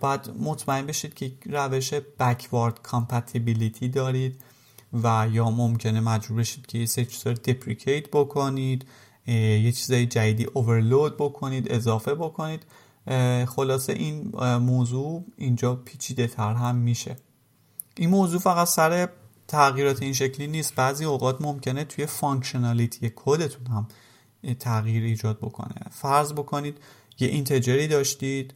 باید 0.00 0.30
مطمئن 0.40 0.86
بشید 0.86 1.14
که 1.14 1.32
روش 1.46 1.94
backward 1.94 2.82
compatibility 2.82 3.88
دارید 3.88 4.40
و 5.02 5.26
یا 5.32 5.50
ممکنه 5.50 6.00
مجبور 6.00 6.38
بشید 6.38 6.66
که 6.66 6.78
یه 6.78 6.86
سری 6.86 7.08
رو 7.24 7.32
deprecate 7.32 8.10
بکنید 8.10 8.86
یه 9.26 9.72
چیزای 9.72 10.06
جدیدی 10.06 10.44
overload 10.44 11.16
بکنید 11.16 11.72
اضافه 11.72 12.14
بکنید. 12.14 12.66
خلاصه 13.46 13.92
این 13.92 14.32
موضوع 14.56 15.24
اینجا 15.36 15.74
پیچیده 15.74 16.26
تر 16.26 16.54
هم 16.54 16.76
میشه. 16.76 17.16
این 17.96 18.10
موضوع 18.10 18.40
فقط 18.40 18.68
سر 18.68 19.08
تغییرات 19.48 20.02
این 20.02 20.12
شکلی 20.12 20.46
نیست. 20.46 20.74
بعضی 20.74 21.04
اوقات 21.04 21.42
ممکنه 21.42 21.84
توی 21.84 22.06
functionality 22.06 23.12
کدتون 23.16 23.66
هم 23.66 23.88
تغییر 24.58 25.02
ایجاد 25.02 25.38
بکنه. 25.38 25.74
فرض 25.90 26.32
بکنید 26.32 26.78
یه 27.18 27.28
integer 27.28 27.80
ی 27.80 27.88
داشتید 27.88 28.54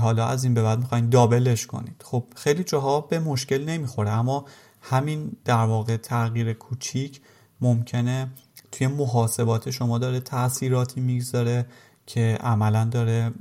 حالا 0.00 0.26
از 0.26 0.44
این 0.44 0.54
به 0.54 0.62
بعد 0.62 0.78
می‌خواین 0.78 1.08
double 1.08 1.52
ش 1.52 1.66
کنید. 1.66 2.02
خب 2.04 2.24
خیلی 2.36 2.64
جاها 2.64 3.00
به 3.00 3.18
مشکل 3.18 3.64
نمی‌خوره 3.64 4.10
اما 4.10 4.44
همین 4.80 5.36
در 5.44 5.64
واقع 5.64 5.96
تغییر 5.96 6.52
کوچیک 6.52 7.20
ممکنه 7.60 8.30
توی 8.72 8.86
محاسبات 8.86 9.70
شما 9.70 9.98
داره 9.98 10.20
تاثیراتی 10.20 11.00
می‌گذاره. 11.00 11.66
که 12.14 12.38
عملا 12.40 12.84
داره 12.84 13.32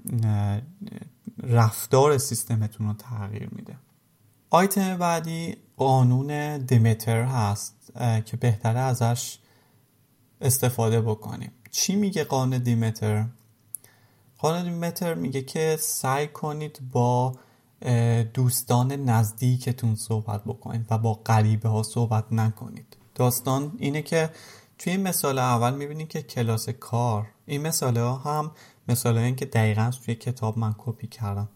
رفتار 1.43 2.17
سیستمتون 2.17 2.88
رو 2.88 2.93
تغییر 2.93 3.49
میده. 3.51 3.75
آیتم 4.49 4.97
بعدی 4.97 5.58
قانون 5.77 6.58
دیمتر 6.58 7.23
هست 7.23 7.91
که 8.25 8.38
بهتره 8.38 8.79
ازش 8.79 9.38
استفاده 10.41 11.01
بکنیم. 11.01 11.51
چی 11.71 11.95
میگه 11.95 12.23
قانون 12.23 12.60
دیمتر؟ 12.60 13.25
قانون 14.38 14.63
دیمتر 14.63 15.13
میگه 15.13 15.41
که 15.41 15.77
سعی 15.79 16.27
کنید 16.27 16.79
با 16.91 17.36
دوستان 18.34 18.91
نزدیکتون 18.91 19.95
صحبت 19.95 20.43
بکنید 20.43 20.86
و 20.89 20.97
با 20.97 21.13
غریبه 21.13 21.69
ها 21.69 21.84
صحبت 21.84 22.34
نکنید. 22.34 22.97
داستان 23.15 23.71
اینه 23.77 24.01
که 24.01 24.29
توی 24.77 24.97
مثال 24.97 25.39
اول 25.39 25.73
می‌بینید 25.73 26.08
که 26.08 26.21
کلاس 26.21 26.69
Car 26.69 27.28
این 27.50 27.62
مثال 27.62 27.98
ها 27.98 28.16
هم 28.16 28.52
مثال 28.88 29.18
این 29.18 29.36
که 29.36 29.46
دقیقا 29.46 29.92
توی 30.06 30.16
کتاب 30.16 30.58
من 30.58 30.76
کپی 30.78 31.08
کردم. 31.08 31.50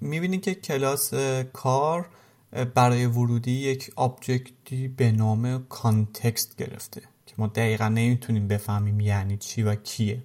می‌بینید 0.00 0.42
که 0.42 0.54
کلاس 0.54 1.14
Car 1.52 2.08
برای 2.74 3.06
ورودی 3.06 3.52
یک 3.52 3.92
object 3.96 4.75
ی 4.75 4.88
به 4.88 5.12
نام 5.12 5.66
context 5.68 6.56
گرفته 6.56 7.00
که 7.26 7.34
ما 7.38 7.46
دقیقا 7.46 7.88
نمی‌تونیم 7.88 8.48
بفهمیم 8.48 9.00
یعنی 9.00 9.36
چی 9.36 9.62
و 9.62 9.74
کیه. 9.74 10.22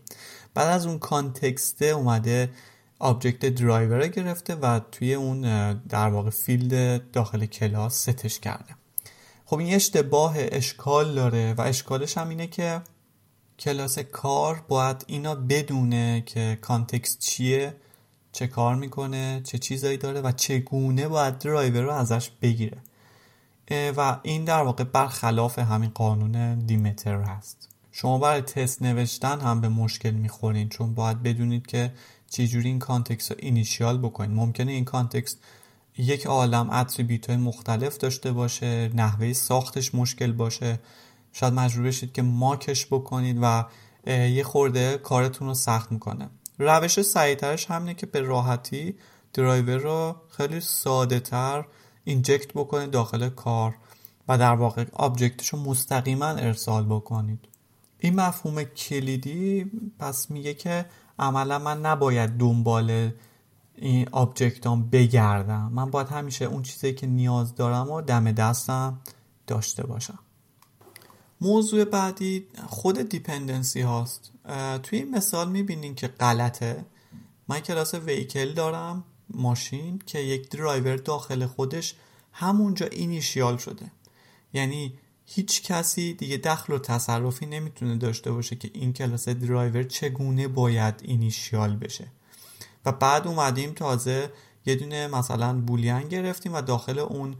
بعد 0.53 0.67
از 0.67 0.85
اون 0.85 0.99
context 0.99 1.74
ه 1.75 1.85
اومده 1.85 2.49
object 2.99 3.45
driver 3.45 4.07
گرفته 4.07 4.55
و 4.55 4.79
توی 4.91 5.13
اون 5.13 5.73
در 5.73 6.09
واقع 6.09 6.29
فیلد 6.29 7.01
داخل 7.11 7.45
کلاس 7.45 8.01
ستش 8.01 8.39
کرده. 8.39 8.75
خب 9.45 9.57
این 9.57 9.75
اشتباه 9.75 10.35
اشکال 10.37 11.15
داره 11.15 11.53
و 11.53 11.61
اشکالش 11.61 12.17
هم 12.17 12.29
اینه 12.29 12.47
که 12.47 12.81
کلاس 13.63 13.99
Car 13.99 14.65
باید 14.67 15.03
اینا 15.07 15.35
بدونه 15.35 16.23
که 16.25 16.57
context 16.61 17.19
چیه 17.19 17.75
چه 18.31 18.47
کار 18.47 18.75
می‌کنه 18.75 19.41
چه 19.43 19.57
چیزایی 19.57 19.97
داره 19.97 20.21
و 20.21 20.31
چگونه 20.31 21.07
باید 21.07 21.37
درایور 21.37 21.81
رو 21.81 21.91
ازش 21.91 22.29
بگیره. 22.41 22.77
و 23.97 24.19
این 24.23 24.43
در 24.43 24.61
واقع 24.61 24.83
برخلاف 24.83 25.59
همین 25.59 25.89
قانون 25.89 26.59
دیمتر 26.59 27.21
هست. 27.21 27.69
شما 27.91 28.17
برای 28.17 28.41
تست 28.41 28.81
نوشتن 28.81 29.39
هم 29.39 29.61
به 29.61 29.69
مشکل 29.69 30.11
می‌خورین 30.11 30.69
چون 30.69 30.93
باید 30.93 31.23
بدونید 31.23 31.67
که 31.67 31.91
چجوری 32.29 32.69
این 32.69 32.79
context 32.79 33.31
رو 33.31 33.37
initial 33.39 33.97
بکنید. 33.97 34.37
ممکنه 34.37 34.71
این 34.71 34.85
context 34.85 35.39
یک 35.97 36.25
عالم 36.25 36.69
attribute 36.69 37.29
های 37.29 37.37
مختلف 37.37 37.97
داشته 37.97 38.31
باشه 38.31 38.91
نحوه 38.95 39.33
ساختش 39.33 39.95
مشکل 39.95 40.31
باشه. 40.31 40.79
شاید 41.33 41.53
مجبور 41.53 41.85
بشید 41.85 42.11
که 42.11 42.21
mock 42.21 42.64
ش 42.64 42.85
بکنید 42.85 43.39
و 43.41 43.65
یه 44.07 44.43
خورده 44.43 44.97
کارتون 44.97 45.47
رو 45.47 45.53
سخت 45.53 45.91
می‌کنه. 45.91 46.29
روش 46.59 47.01
سریعترش 47.01 47.71
همینه 47.71 47.93
که 47.93 48.05
به 48.05 48.21
راحتی 48.21 48.95
درایور 49.33 49.77
رو 49.77 50.15
خیلی 50.29 50.59
ساده 50.59 51.19
تر 51.19 51.65
inject 52.03 52.53
بکنید 52.53 52.91
داخل 52.91 53.29
Car 53.29 53.75
و 54.27 54.37
در 54.37 54.53
واقع 54.53 54.85
object 54.93 55.35
ش 55.35 55.49
رو 55.49 55.59
مستقیما 55.59 56.25
ارسال 56.25 56.85
بکنید. 56.85 57.39
این 57.99 58.15
مفهوم 58.15 58.63
کلیدی 58.63 59.71
پس 59.99 60.31
میگه 60.31 60.53
که 60.53 60.85
عملا 61.19 61.59
من 61.59 61.81
نباید 61.81 62.29
دنبال 62.29 63.11
این 63.75 64.07
object 64.11 64.78
ام 64.78 64.89
بگردم. 64.89 65.71
من 65.73 65.91
باید 65.91 66.07
همیشه 66.07 66.45
اون 66.45 66.63
چیزی 66.63 66.93
که 66.93 67.07
نیاز 67.07 67.55
دارم 67.55 67.91
و 67.91 68.01
دم 68.01 68.31
دستم 68.31 68.99
داشته 69.47 69.87
باشم. 69.87 70.19
موضوع 71.41 71.85
بعدی 71.85 72.47
خود 72.67 73.09
dependency 73.09 73.81
هاست. 73.81 74.31
توی 74.83 74.99
این 74.99 75.15
مثال 75.15 75.49
می‌بینین 75.49 75.95
که 75.95 76.07
غلطه. 76.07 76.85
من 77.47 77.59
کلاس 77.59 77.93
Vehicle 77.93 78.53
دارم 78.53 79.03
ماشین 79.29 80.01
که 80.05 80.19
یک 80.19 80.49
درایور 80.49 80.95
داخل 80.95 81.45
خودش 81.45 81.95
همونجا 82.31 82.85
initial 82.85 83.57
شده. 83.57 83.91
یعنی 84.53 84.93
هیچ 85.25 85.63
کسی 85.63 86.13
دیگه 86.13 86.37
دخل 86.37 86.73
و 86.73 86.79
تصرفی 86.79 87.45
نمی‌تونه 87.45 87.97
داشته 87.97 88.31
باشه 88.31 88.55
که 88.55 88.71
این 88.73 88.93
کلاس 88.93 89.29
درایور 89.29 89.83
چگونه 89.83 90.47
باید 90.47 90.95
initial 91.01 91.75
بشه. 91.75 92.07
و 92.85 92.91
بعد 92.91 93.27
اومدیم 93.27 93.73
تازه 93.73 94.31
یه 94.65 94.75
دونه 94.75 95.07
مثلا 95.07 95.61
boolean 95.61 96.07
گرفتیم 96.07 96.53
و 96.53 96.61
داخل 96.61 96.99
اون 96.99 97.35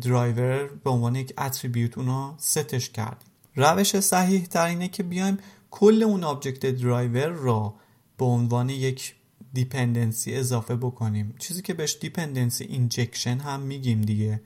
درایور 0.00 0.66
به 0.84 0.90
عنوان 0.90 1.16
یک 1.16 1.34
attribute 1.38 1.98
اونا 1.98 2.34
ستش 2.38 2.90
کردیم. 2.90 3.28
روش 3.56 4.00
صحیح 4.00 4.46
تر 4.46 4.66
اینه 4.66 4.88
که 4.88 5.02
بیایم 5.02 5.38
کل 5.70 6.02
اون 6.02 6.24
object 6.24 6.66
driver 6.66 7.28
را 7.28 7.74
به 8.18 8.24
عنوان 8.24 8.70
یک 8.70 9.14
dependency 9.52 10.34
اضافه 10.34 10.76
بکنیم. 10.76 11.34
چیزی 11.38 11.62
که 11.62 11.74
بهش 11.74 11.96
dependency 12.00 12.64
injection 12.64 13.38
هم 13.38 13.60
میگیم 13.60 14.00
دیگه. 14.00 14.40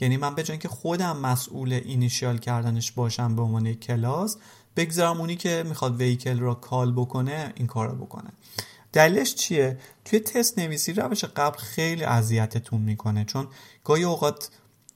یعنی 0.00 0.16
من 0.16 0.34
به 0.34 0.42
که 0.42 0.68
خودم 0.68 1.16
مسئول 1.16 1.72
initial 1.72 2.38
کردنش 2.38 2.92
باشم 2.92 3.36
به 3.36 3.42
عنوان 3.42 3.74
کلاس 3.74 4.36
بگذارم 4.76 5.20
اونی 5.20 5.36
که 5.36 5.64
می‌خواد 5.66 5.96
vehicle 5.96 6.38
را 6.38 6.54
call 6.54 6.92
بکنه 6.92 7.52
این 7.56 7.66
کار 7.66 7.88
رو 7.88 7.96
بکنه. 7.96 8.30
دلیلش 8.92 9.34
چیه؟ 9.34 9.78
توی 10.04 10.20
تست 10.20 10.58
نویسی 10.58 10.92
روش 10.92 11.24
قبل 11.24 11.58
خیلی 11.58 12.04
اذیتتون 12.04 12.80
می‌کنه 12.80 13.24
چون 13.24 13.48
گاهی 13.84 14.04
اوقات 14.04 14.50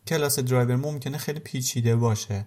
کلاس 0.06 0.38
درایور 0.38 0.76
ممکنه 0.76 1.18
خیلی 1.18 1.40
پیچیده 1.40 1.96
باشه 1.96 2.46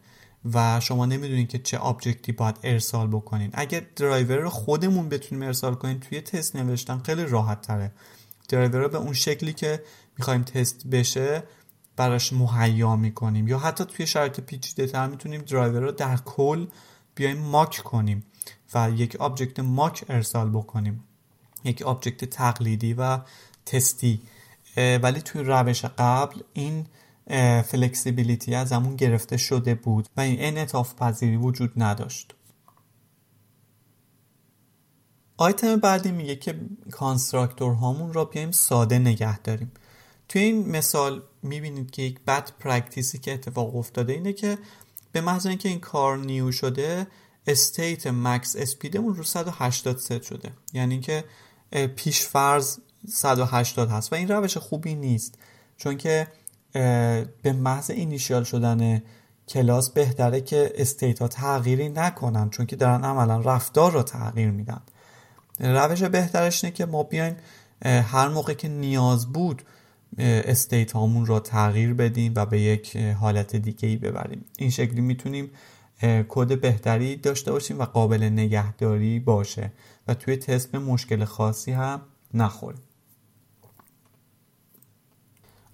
و 0.53 0.79
شما 0.79 1.05
نمی‌دونید 1.05 1.49
که 1.49 1.59
چه 1.59 1.77
object 1.77 2.24
ی 2.24 2.31
باید 2.31 2.55
ارسال 2.63 3.07
بکنین. 3.07 3.49
اگر 3.53 3.83
درایور 3.95 4.37
رو 4.37 4.49
خودمون 4.49 5.09
بتونیم 5.09 5.43
ارسال 5.43 5.75
کنیم 5.75 5.99
توی 5.99 6.21
تست 6.21 6.55
نوشتن 6.55 6.99
خیلی 6.99 7.25
راحت 7.25 7.61
تره. 7.61 7.91
درایور 8.49 8.81
رو 8.81 8.89
به 8.89 8.97
اون 8.97 9.13
شکلی 9.13 9.53
که 9.53 9.83
می‌خوایم 10.17 10.43
تست 10.43 10.87
بشه 10.87 11.43
براش 11.95 12.33
مهیا 12.33 12.95
می‌کنیم. 12.95 13.47
یا 13.47 13.59
حتی 13.59 13.85
توی 13.85 14.07
شرایط 14.07 14.39
پیچیده 14.39 14.87
تر 14.87 15.07
می‌تونیم 15.07 15.41
درایور 15.41 15.81
رو 15.81 15.91
در 15.91 16.17
کل 16.17 16.67
بیایم 17.15 17.37
mock 17.37 17.77
کنیم 17.77 18.23
و 18.73 18.91
یک 18.95 19.15
object 19.15 19.59
mock 19.59 20.05
ارسال 20.09 20.49
بکنیم. 20.49 21.03
یک 21.63 21.81
آبجکت 21.81 22.25
تقلیدی 22.25 22.93
و 22.93 23.19
تستی 23.65 24.21
ولی 24.77 25.21
توی 25.21 25.43
روش 25.43 25.85
قبل 25.85 26.41
این 26.53 26.87
flexibility 27.61 28.55
ازمون 28.55 28.95
گرفته 28.95 29.37
شده 29.37 29.75
بود 29.75 30.07
و 30.17 30.21
این 30.21 30.37
انعطاف 30.39 30.95
پذیری 30.95 31.37
وجود 31.37 31.71
نداشت. 31.77 32.35
آیتم 35.37 35.75
بعدی 35.75 36.11
میگه 36.11 36.35
که 36.35 36.59
constructor 36.91 37.73
هامون 37.73 38.13
را 38.13 38.25
بیایم 38.25 38.51
ساده 38.51 38.99
نگه 38.99 39.39
داریم. 39.39 39.71
توی 40.29 40.41
این 40.41 40.69
مثال 40.69 41.23
می‌بینید 41.43 41.91
که 41.91 42.01
یک 42.01 42.19
bad 42.27 42.51
practice 42.59 43.11
ی 43.11 43.17
که 43.17 43.33
اتفاق 43.33 43.75
افتاده 43.75 44.13
اینه 44.13 44.33
که 44.33 44.57
به 45.11 45.21
محض 45.21 45.45
اینکه 45.45 45.69
این 45.69 45.79
کار 45.79 46.17
new 46.17 46.51
شده 46.51 47.07
state 47.47 48.07
max 48.07 48.55
speed 48.55 48.93
مون 48.93 49.15
رو 49.15 49.23
180 49.23 49.97
ست 49.97 50.23
شده. 50.23 50.51
یعنی 50.73 50.99
که 50.99 51.23
پیش 51.95 52.21
فرض 52.21 52.77
180 53.07 53.89
هست 53.89 54.13
و 54.13 54.15
این 54.15 54.27
روش 54.27 54.57
خوبی 54.57 54.95
نیست. 54.95 55.37
چون 55.77 55.97
که 55.97 56.27
به 57.41 57.53
محض 57.53 57.91
initial 57.91 58.43
شدن 58.43 59.01
کلاس 59.47 59.89
بهتره 59.89 60.41
که 60.41 60.73
state 60.75 61.19
ها 61.19 61.27
تغییری 61.27 61.89
نکنن 61.89 62.49
چون 62.49 62.65
که 62.65 62.75
دارن 62.75 63.03
عملا 63.03 63.39
رفتار 63.39 63.91
رو 63.91 64.03
تغییر 64.03 64.51
میدن. 64.51 64.81
روش 65.59 66.03
بهترش 66.03 66.63
اینه 66.63 66.75
که 66.75 66.85
ما 66.85 67.03
بیایم 67.03 67.35
هر 67.85 68.27
موقع 68.27 68.53
که 68.53 68.67
نیاز 68.67 69.31
بود 69.33 69.61
state 70.17 70.91
هامون 70.91 71.25
رو 71.25 71.39
تغییر 71.39 71.93
بدیم 71.93 72.33
و 72.35 72.45
به 72.45 72.61
یک 72.61 72.97
حالت 72.97 73.55
دیگه 73.55 73.89
ای 73.89 73.95
ببریم. 73.95 74.45
این 74.57 74.69
شکلی 74.69 75.01
می‌تونیم 75.01 75.51
کد 76.01 76.61
بهتری 76.61 77.15
داشته 77.15 77.51
باشیم 77.51 77.79
و 77.79 77.85
قابل 77.85 78.23
نگهداری 78.23 79.19
باشه. 79.19 79.71
و 80.07 80.13
توی 80.13 80.37
تست 80.37 80.71
به 80.71 80.79
مشکل 80.79 81.25
خاصی 81.25 81.71
هم 81.71 82.01
نخوریم. 82.33 82.81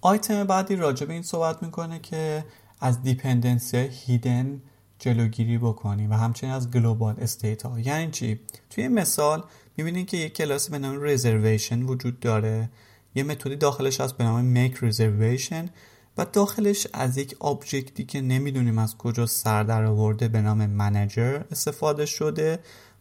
آیتم 0.02 0.44
بعدی 0.44 0.76
راجع 0.76 1.06
به 1.06 1.14
این 1.14 1.22
صحبت 1.22 1.64
می‌کنه 1.64 2.00
که 2.00 2.46
از 2.82 3.04
dependency 3.04 3.78
hidden 3.78 4.62
جلوگیری 5.00 5.58
بکنیم 5.58 6.12
و 6.12 6.14
همچنین 6.14 6.54
از 6.54 6.72
global 6.72 7.16
state 7.20 7.64
ها. 7.66 7.80
یعنی 7.80 8.12
چی؟ 8.12 8.40
توی 8.70 8.88
مثال 8.88 9.44
می‌بینید 9.78 10.08
که 10.08 10.18
یک 10.18 10.34
کلاس 10.34 10.70
به 10.70 10.80
نام 10.80 10.98
reservation 11.02 11.84
وجود 11.84 12.20
داره. 12.20 12.70
یه 13.16 13.24
متدی 13.24 13.56
داخلش 13.56 14.02
هست 14.02 14.18
به 14.18 14.24
نام 14.24 14.68
make 14.68 14.76
reservation. 14.76 15.70
و 16.18 16.26
داخلش 16.26 16.88
از 16.94 17.18
یک 17.18 17.36
object 17.40 17.96
ی 17.96 18.06
که 18.06 18.22
نمی‌دونیم 18.22 18.78
از 18.78 18.98
کجا 18.98 19.26
سر 19.26 19.64
در 19.64 19.86
آورده 19.86 20.28
به 20.28 20.42
نام 20.42 20.66
manager 20.66 21.42
استفاده 21.52 22.06
شده 22.06 22.60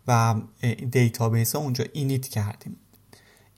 و 0.08 0.34
database 0.90 1.56
ها 1.56 1.62
اونجا 1.62 1.84
init 1.92 2.28
کردیم. 2.28 2.76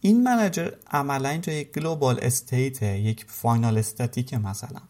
این 0.01 0.23
manager 0.23 0.71
عملا 0.91 1.29
اینجا 1.29 1.53
یک 1.53 1.73
global 1.73 2.19
state 2.23 2.83
یک 2.83 3.25
final 3.29 3.79
static 3.79 4.35
مثلا. 4.35 4.81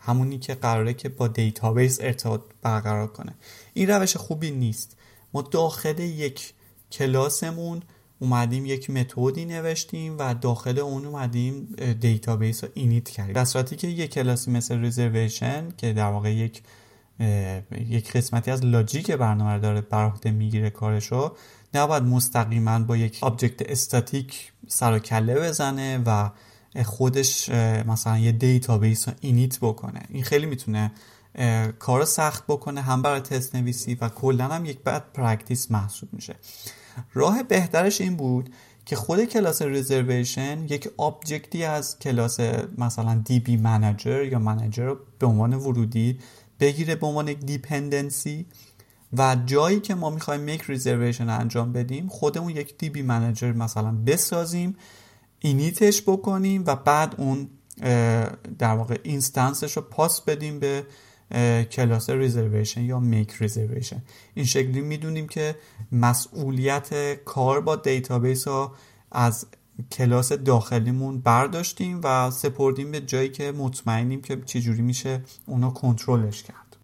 همونی 0.00 0.38
که 0.38 0.54
قراره 0.54 0.94
که 0.94 1.08
با 1.08 1.28
database 1.28 1.98
ارتباط 2.00 2.40
برقرار 2.62 3.06
کنه. 3.06 3.34
این 3.74 3.90
روش 3.90 4.16
خوبی 4.16 4.50
نیست. 4.50 4.96
ما 5.34 5.42
داخل 5.42 5.98
یک 5.98 6.54
کلاسمون 6.92 7.82
اومدیم 8.18 8.66
یک 8.66 8.90
متدی 8.90 9.44
نوشتیم 9.44 10.18
و 10.18 10.34
داخل 10.34 10.78
اون 10.78 11.06
اومدیم 11.06 11.76
database 12.00 12.64
رو 12.64 12.70
init 12.74 13.08
کردیم. 13.08 13.34
در 13.34 13.44
صورتی 13.44 13.76
که 13.76 13.86
یک 13.86 14.10
کلاسی 14.10 14.50
مثل 14.50 14.80
reservation 14.80 15.68
که 15.76 15.92
در 15.92 16.10
واقع 16.10 16.34
یک 16.34 16.62
یک 17.88 18.12
قسمتی 18.12 18.50
از 18.50 18.64
logic 18.64 19.10
برنامه 19.10 19.58
داره 19.58 19.80
بر 19.80 20.04
عهده 20.04 20.30
می‌گیره 20.30 20.70
کارشو 20.70 21.36
نباید 21.74 22.02
مستقیما 22.02 22.78
با 22.78 22.96
یک 22.96 23.18
object 23.20 23.70
static 23.70 24.52
سر 24.68 24.92
و 24.92 24.98
کله 24.98 25.34
بزنه 25.34 26.02
و 26.06 26.30
خودش 26.84 27.48
مثلا 27.86 28.18
یه 28.18 28.32
database 28.32 29.08
رو 29.08 29.14
init 29.20 29.58
بکنه. 29.60 30.00
این 30.08 30.22
خیلی 30.22 30.46
می‌تونه 30.46 30.92
کار 31.78 32.04
سخت 32.04 32.44
بکنه 32.48 32.80
هم 32.80 33.02
برای 33.02 33.20
تست 33.20 33.54
نویسی 33.54 33.94
و 33.94 34.08
کلا 34.08 34.48
هم 34.48 34.64
یک 34.64 34.78
bad 34.82 35.04
practice 35.14 35.70
محسوب 35.70 36.08
میشه. 36.12 36.34
راه 37.14 37.42
بهترش 37.42 38.00
این 38.00 38.16
بود 38.16 38.50
که 38.86 38.96
خود 38.96 39.24
کلاس 39.24 39.62
reservation 39.62 40.64
یک 40.68 40.88
object 40.96 41.54
ی 41.54 41.64
از 41.64 41.98
کلاس 41.98 42.40
مثلا 42.78 43.22
DB 43.24 43.56
manager 43.56 44.24
یا 44.24 44.38
manager 44.38 44.84
رو 44.84 44.96
به 45.18 45.26
عنوان 45.26 45.54
ورودی 45.54 46.18
بگیره 46.60 46.94
به 46.94 47.06
عنوان 47.06 47.28
یک 47.28 47.38
dependency 47.38 48.46
و 49.18 49.36
جایی 49.46 49.80
که 49.80 49.94
ما 49.94 50.10
می‌خوایم 50.10 50.40
make 50.40 50.62
reservation 50.62 51.28
انجام 51.28 51.72
بدیم 51.72 52.08
خودمون 52.08 52.50
یک 52.50 52.78
DB 52.78 53.02
manager 53.02 53.52
مثلا 53.52 53.92
بسازیم 54.06 54.76
init 55.38 55.81
ش 55.81 56.02
بکنیم 56.02 56.64
و 56.66 56.76
بعد 56.76 57.14
اون 57.18 57.48
در 58.58 58.74
واقع 58.74 58.98
instance 59.02 59.61
ش 59.61 59.76
رو 59.76 59.82
pass 59.82 60.20
بدیم 60.20 60.60
به 60.60 60.86
کلاس 61.70 62.10
reservation 62.10 62.82
یا 62.82 63.00
make 63.00 63.32
reservation 63.32 64.02
این 64.34 64.46
شکلی 64.46 64.80
می‌دونیم 64.80 65.28
که 65.28 65.56
مسئولیت 65.92 67.14
کار 67.24 67.60
با 67.60 67.76
database 67.76 68.48
ها 68.48 68.74
از 69.12 69.46
کلاس 69.92 70.32
داخلیمون 70.32 71.20
برداشتیم 71.20 72.00
و 72.04 72.30
سپردیم 72.30 72.90
به 72.90 73.00
جایی 73.00 73.28
که 73.28 73.52
مطمئنیم 73.52 74.22
که 74.22 74.42
چجوری 74.46 74.82
میشه 74.82 75.22
اونو 75.46 75.70
کنترلش 75.70 76.42
کرد. 76.42 76.76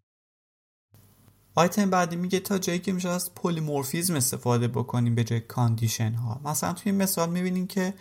آیتم 1.54 1.90
بعدی 1.90 2.16
میگه 2.16 2.40
تا 2.40 2.58
جایی 2.58 2.78
که 2.78 2.92
میشه 2.92 3.08
از 3.08 3.34
polymorphism 3.34 4.14
استفاده 4.14 4.68
بکنیم 4.68 5.14
به 5.14 5.24
جای 5.24 5.40
condition 5.40 6.12
ها. 6.12 6.40
مثلا 6.44 6.72
توی 6.72 6.92
مثال 6.92 7.30
می‌بینیم 7.30 7.66
که 7.66 7.94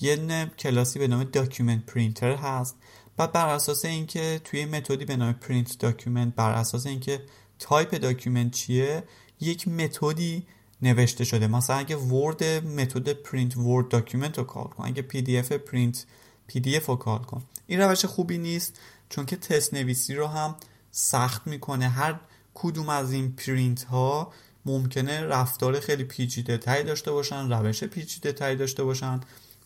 یه 0.00 0.46
کلاسی 0.58 0.98
به 0.98 1.08
نام 1.08 1.24
document 1.24 1.86
printer 1.86 2.34
هست. 2.34 2.76
بعد 3.16 3.32
بر 3.32 3.48
اساس 3.48 3.84
اینکه 3.84 4.40
توی 4.44 4.64
متدی 4.64 5.04
به 5.04 5.16
نام 5.16 5.32
print 5.32 5.78
document 5.78 6.34
بر 6.34 6.52
اساس 6.52 6.86
اینکه 6.86 7.22
type 7.58 7.94
document 7.94 8.52
چیه 8.52 9.04
یک 9.40 9.68
متدی 9.68 10.46
نوشته 10.82 11.24
شده. 11.24 11.46
مثلا 11.46 11.76
اگه 11.76 11.96
Word 11.96 12.44
متد 12.44 13.12
print 13.12 13.56
Word 13.56 13.88
document 13.88 14.38
رو 14.38 14.44
call 14.44 14.64
کن. 14.64 14.84
اگه 14.84 15.02
پی 15.02 15.22
دی 15.22 15.38
اف 15.38 15.52
پرینت 15.52 16.06
پی 16.46 16.60
دی 16.60 16.76
اف 16.76 16.86
رو 16.86 16.96
call 16.96 17.18
کن. 17.18 17.42
این 17.66 17.80
روش 17.80 18.04
خوبی 18.04 18.38
نیست 18.38 18.80
چون 19.08 19.26
که 19.26 19.36
تست 19.36 19.74
نویسی 19.74 20.14
رو 20.14 20.26
هم 20.26 20.54
سخت 20.90 21.46
می‌کنه. 21.46 21.88
هر 21.88 22.20
کدوم 22.54 22.88
از 22.88 23.12
این 23.12 23.32
پرینت 23.32 23.84
ها 23.84 24.32
ممکنه 24.66 25.20
رفتار 25.20 25.80
خیلی 25.80 26.04
پیچیده 26.04 26.58
تری 26.58 26.82
داشته 26.82 27.12
باشن 27.12 27.52
روش 27.52 27.84
پیچیده 27.84 28.32
تری 28.32 28.56
داشته 28.56 28.84
باشن 28.84 29.20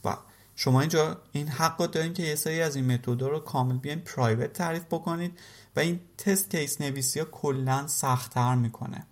و 0.04 0.16
شما 0.62 0.80
اینجا 0.80 1.16
این 1.32 1.48
حق 1.48 1.80
رو 1.80 1.86
دارین 1.86 2.12
که 2.12 2.22
یه 2.22 2.34
سری 2.34 2.60
از 2.60 2.76
این 2.76 2.92
متدها 2.92 3.28
رو 3.28 3.38
کامل 3.38 3.76
بیاین 3.76 4.00
private 4.00 4.52
تعریف 4.52 4.84
بکنید 4.84 5.38
و 5.76 5.80
این 5.80 6.00
test 6.18 6.50
case 6.50 6.80
نویسی 6.80 7.18
ها 7.18 7.24
کلا 7.24 7.86
سختتر 7.86 8.54
می‌کنه. 8.54 9.06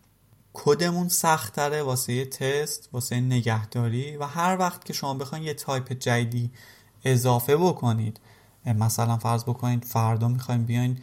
کدمون 0.52 1.08
سختتره 1.08 1.82
واسه 1.82 2.24
تست 2.24 2.88
واسه 2.92 3.20
نگهداری 3.20 4.16
و 4.16 4.24
هر 4.24 4.56
وقت 4.58 4.84
که 4.84 4.92
شما 4.92 5.14
بخواین 5.14 5.44
یه 5.44 5.54
تایپ 5.54 5.92
جدیدی 5.92 6.50
اضافه 7.04 7.56
بکنید 7.56 8.20
مثلا 8.66 9.16
فرض 9.16 9.44
بکنید 9.44 9.84
فردا 9.84 10.28
می‌خواین 10.28 10.64
بیاین 10.64 10.98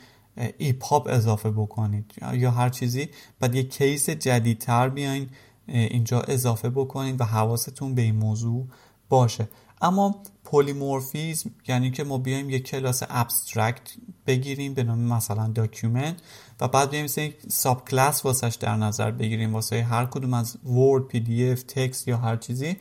ایپاپ 0.58 1.08
اضافه 1.10 1.52
بکنید 1.52 2.14
یا 2.34 2.52
هر 2.52 2.70
چیزی 2.70 3.10
بعد 3.40 3.56
یه 3.56 3.64
case 3.64 4.10
جدیدتر 4.10 4.90
بیاین 4.90 5.30
اینجا 5.68 6.22
اضافه 6.22 6.70
بکنید 6.70 7.22
و 7.22 7.24
حواستون 7.24 7.96
به 7.96 8.02
این 8.02 8.16
موضوع 8.16 8.68
باشه. 9.10 9.48
اما 9.82 10.24
polymorphism 10.46 11.52
یعنی 11.68 11.92
که 11.92 12.04
ما 12.04 12.18
بیایم 12.18 12.50
یک 12.50 12.68
کلاس 12.68 13.04
abstract 13.10 13.82
بگیریم 14.28 14.74
به 14.74 14.84
نام 14.84 15.00
مثلا 15.00 15.48
document 15.48 16.16
و 16.62 16.68
بعد 16.68 16.90
بیایم 16.90 17.06
مثلا 17.06 17.24
یک 17.24 17.36
subclass 17.48 18.26
واسش 18.26 18.58
در 18.60 18.76
نظر 18.76 19.12
بگیریم 19.12 19.54
واسه 19.54 19.84
هر 19.84 20.06
کدوم 20.06 20.34
از 20.34 20.58
Word 20.66 21.04
PDF 21.04 21.64
text 21.64 22.08
یا 22.08 22.18
هر 22.18 22.36
چیزی. 22.36 22.78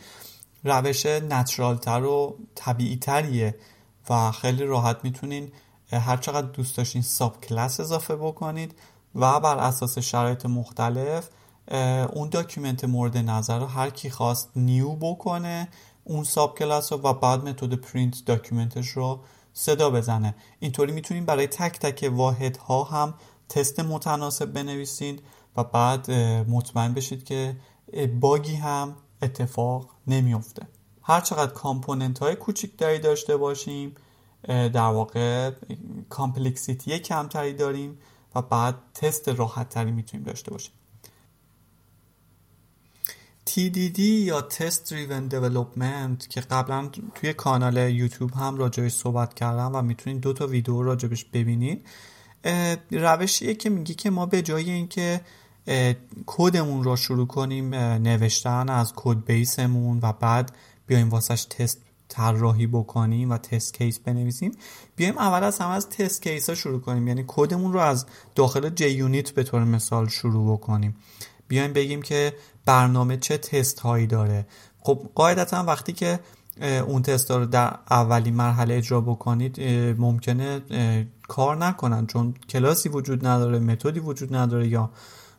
روش 0.65 1.07
natural 1.07 1.77
تر 1.77 2.05
و 2.05 2.39
طبیعی 2.55 2.97
تریه 2.97 3.55
و 4.11 4.33
خیلی 4.33 4.65
راحت 4.65 4.97
می‌تونین 5.03 5.53
هر 5.93 6.17
چقدر 6.17 6.47
دوست 6.47 6.77
داشتین 6.77 7.03
subclass 7.03 7.81
اضافه 7.81 8.17
بکنید 8.17 8.75
و 9.15 9.41
بر 9.41 9.59
اساس 9.59 9.99
شرایط 9.99 10.47
مختلف 10.47 11.29
اون 12.13 12.29
document 12.29 12.85
مورد 12.85 13.17
نظر 13.17 13.59
رو 13.59 13.67
هر 13.67 13.91
کی 13.91 14.11
خواست 14.11 14.51
new 14.57 14.95
بکنه 14.95 15.69
اون 16.05 16.25
subclass 16.25 16.93
رو 16.93 16.99
و 16.99 17.13
بعد 17.13 17.49
متد 17.49 17.75
print 17.75 18.25
document 18.25 18.76
ش 18.76 18.89
رو 18.89 19.21
صدا 19.53 19.91
بزنه. 19.91 20.35
اینطوری 20.61 20.93
می‌تونیم 20.93 21.27
برای 21.27 21.47
تک 21.47 21.79
تک 21.79 22.11
واحد 22.13 22.57
ها 22.57 22.85
هم 22.85 23.15
تست 23.49 23.81
متناسب 23.81 24.53
بنویسید 24.53 25.23
و 25.57 25.65
بعد 25.65 26.11
مطمئن 26.51 26.95
بشید 26.95 27.25
که 27.25 27.57
bug 28.21 28.46
ی 28.46 28.55
هم 28.55 28.97
اتفاق 29.23 29.91
نمیافته. 30.07 30.67
هر 31.03 31.21
چقدر 31.21 31.53
component 31.53 32.19
های 32.19 32.37
کوچیک 32.37 32.79
داشته 32.79 33.37
باشیم 33.37 33.95
در 34.49 34.79
واقع 34.79 35.51
complexity 36.09 36.99
کمتری 36.99 37.53
داریم 37.53 37.99
و 38.35 38.43
بعد 38.43 38.75
تست 38.95 39.29
راحت 39.29 39.69
تری 39.69 39.91
می‌تونیم 39.91 40.27
داشته 40.27 40.51
باشیم. 40.51 40.73
TDD 43.51 43.99
یا 43.99 44.49
Test 44.51 44.89
Driven 44.89 45.33
Development 45.35 46.27
که 46.29 46.41
قبلا 46.41 46.91
توی 47.15 47.33
کانال 47.33 47.77
یوتیوب 47.77 48.31
هم 48.35 48.57
راجبش 48.57 48.93
صحبت 48.93 49.35
کردم 49.35 49.71
و 49.75 49.83
می‌تونید 49.83 50.21
دو 50.21 50.33
تا 50.33 50.47
ویدیو 50.47 50.83
راجبش 50.83 51.25
ببینید. 51.25 51.87
روشیه 52.91 53.55
که 53.55 53.71
میگی 53.71 53.95
که 53.95 54.11
ما 54.11 54.27
به 54.27 54.43
جای 54.43 54.71
اینکه 54.71 55.21
کدمون 56.27 56.85
رو 56.85 56.97
شروع 56.97 57.27
کنیم 57.27 57.75
نوشتن 57.75 58.69
از 58.69 58.93
کد 58.97 59.25
بیسمون 59.25 59.99
و 60.03 60.13
بعد 60.13 60.53
بیایم 60.87 61.11
واسش 61.11 61.45
تست 61.45 61.81
طراحی 62.09 62.67
بکنیم 62.67 63.31
و 63.31 63.39
test 63.39 63.75
case 63.75 63.99
بنویسیم 63.99 64.53
بیایم 64.97 65.19
اول 65.19 65.45
از 65.45 65.59
همه 65.59 65.71
از 65.71 65.89
test 65.89 66.23
case 66.23 66.49
ها 66.49 66.55
شروع 66.55 66.81
کنیم. 66.81 67.09
یعنی 67.09 67.25
کدمون 67.27 67.73
رو 67.73 67.81
از 67.81 68.07
داخل 68.35 68.69
JUnit 68.69 69.31
به 69.31 69.43
طور 69.43 69.65
مثال 69.65 70.09
شروع 70.09 70.57
بکنیم. 70.57 70.97
بیایم 71.49 71.73
بگیم 71.73 72.03
که 72.03 72.35
برنامه 72.67 73.17
چه 73.17 73.39
تست 73.39 73.81
هایی 73.81 74.07
داره. 74.07 74.47
خب 74.81 75.11
قاعدتا 75.15 75.65
وقتی 75.65 75.93
که 75.93 76.21
اون 76.87 77.03
تست 77.03 77.31
رو 77.31 77.47
در 77.47 77.79
اولین 77.91 78.35
مرحله 78.35 78.75
اجرا 78.75 79.01
بکنید 79.01 79.61
ممکنه 79.99 80.61
کار 81.29 81.57
نکنن 81.57 82.07
چون 82.07 82.35
کلاسی 82.49 82.89
وجود 82.89 83.27
نداره 83.27 83.59
متدی 83.59 84.01
وجود 84.01 84.35
نداره 84.35 84.69
یا 84.69 84.91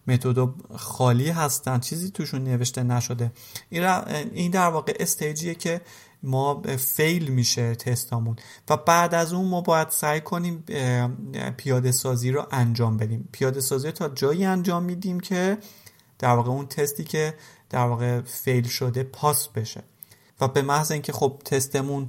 متد 0.08 0.50
خالی 0.76 1.30
هستن 1.30 1.80
چیزی 1.80 2.12
توشون 2.12 2.44
نوشته 2.44 2.84
نشده. 2.84 3.32
این 3.70 4.52
در 4.52 4.68
واقع 4.68 4.94
استیجیه 5.00 5.56
که 5.56 5.82
ما 6.24 6.62
فیل 6.78 7.28
میشه 7.28 7.76
تستامون. 7.76 8.36
و 8.70 8.78
بعد 8.78 9.16
از 9.16 9.34
اون 9.34 9.48
ما 9.48 9.62
باید 9.62 9.90
سعی 9.90 10.22
کنیم 10.22 10.64
پیاده 11.58 11.92
سازی 11.92 12.32
رو 12.32 12.46
انجام 12.52 12.98
بدیم. 12.98 13.30
پیاده 13.32 13.62
سازی 13.62 13.92
تا 13.92 14.10
جایی 14.10 14.46
انجام 14.46 14.84
میدیم 14.84 15.20
که 15.20 15.58
در 16.20 16.36
واقع 16.36 16.50
اون 16.50 16.68
تستی 16.68 17.04
که 17.04 17.34
در 17.70 17.86
واقع 17.86 18.22
فیل 18.22 18.68
شده 18.68 19.04
پاس 19.04 19.48
بشه. 19.48 19.84
و 20.42 20.48
به 20.48 20.62
محض 20.62 20.92
اینکه 20.92 21.12
خب 21.12 21.42
تستمون 21.46 22.08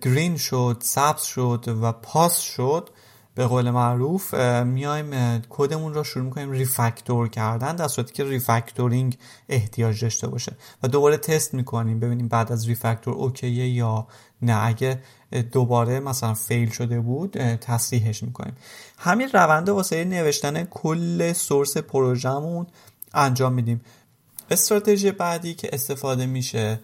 گرین 0.00 0.36
شد 0.36 0.76
سبز 0.80 1.22
شد 1.22 1.64
و 1.82 1.92
پاس 1.92 2.38
شد 2.38 2.90
به 3.34 3.46
قول 3.46 3.70
معروف 3.70 4.34
میایم 4.64 5.40
کدمون 5.48 5.94
رو 5.94 6.04
شروع 6.04 6.24
می‌کنیم 6.24 6.50
refactor 6.50 7.28
کردن 7.28 7.76
در 7.76 7.88
صورتی 7.88 8.12
که 8.12 8.24
refactoring 8.24 9.18
احتیاج 9.48 10.02
داشته 10.02 10.28
باشه. 10.28 10.56
و 10.82 10.88
دوباره 10.88 11.16
تست 11.16 11.54
می‌کنیم 11.54 12.00
ببینیم 12.00 12.28
بعد 12.28 12.52
از 12.52 12.68
refactor 12.68 13.14
okay 13.14 13.57
ه 13.57 13.68
یا 13.68 14.06
نه. 14.42 14.66
اگه 14.66 15.02
دوباره 15.52 16.00
مثلا 16.00 16.34
fail 16.34 16.70
شده 16.70 17.00
بود 17.00 17.56
تصحیحش 17.56 18.22
می‌کنیم. 18.22 18.56
همین 18.98 19.28
روند 19.32 19.68
واسه 19.68 20.04
نوشتن 20.04 20.64
کل 20.64 21.32
source 21.32 21.76
پروژه‌مون 21.76 22.66
انجام 23.18 23.52
میدیم. 23.52 23.80
استراتژی 24.50 25.10
بعدی 25.10 25.54
که 25.54 25.70
استفاده 25.72 26.26
میشه 26.26 26.80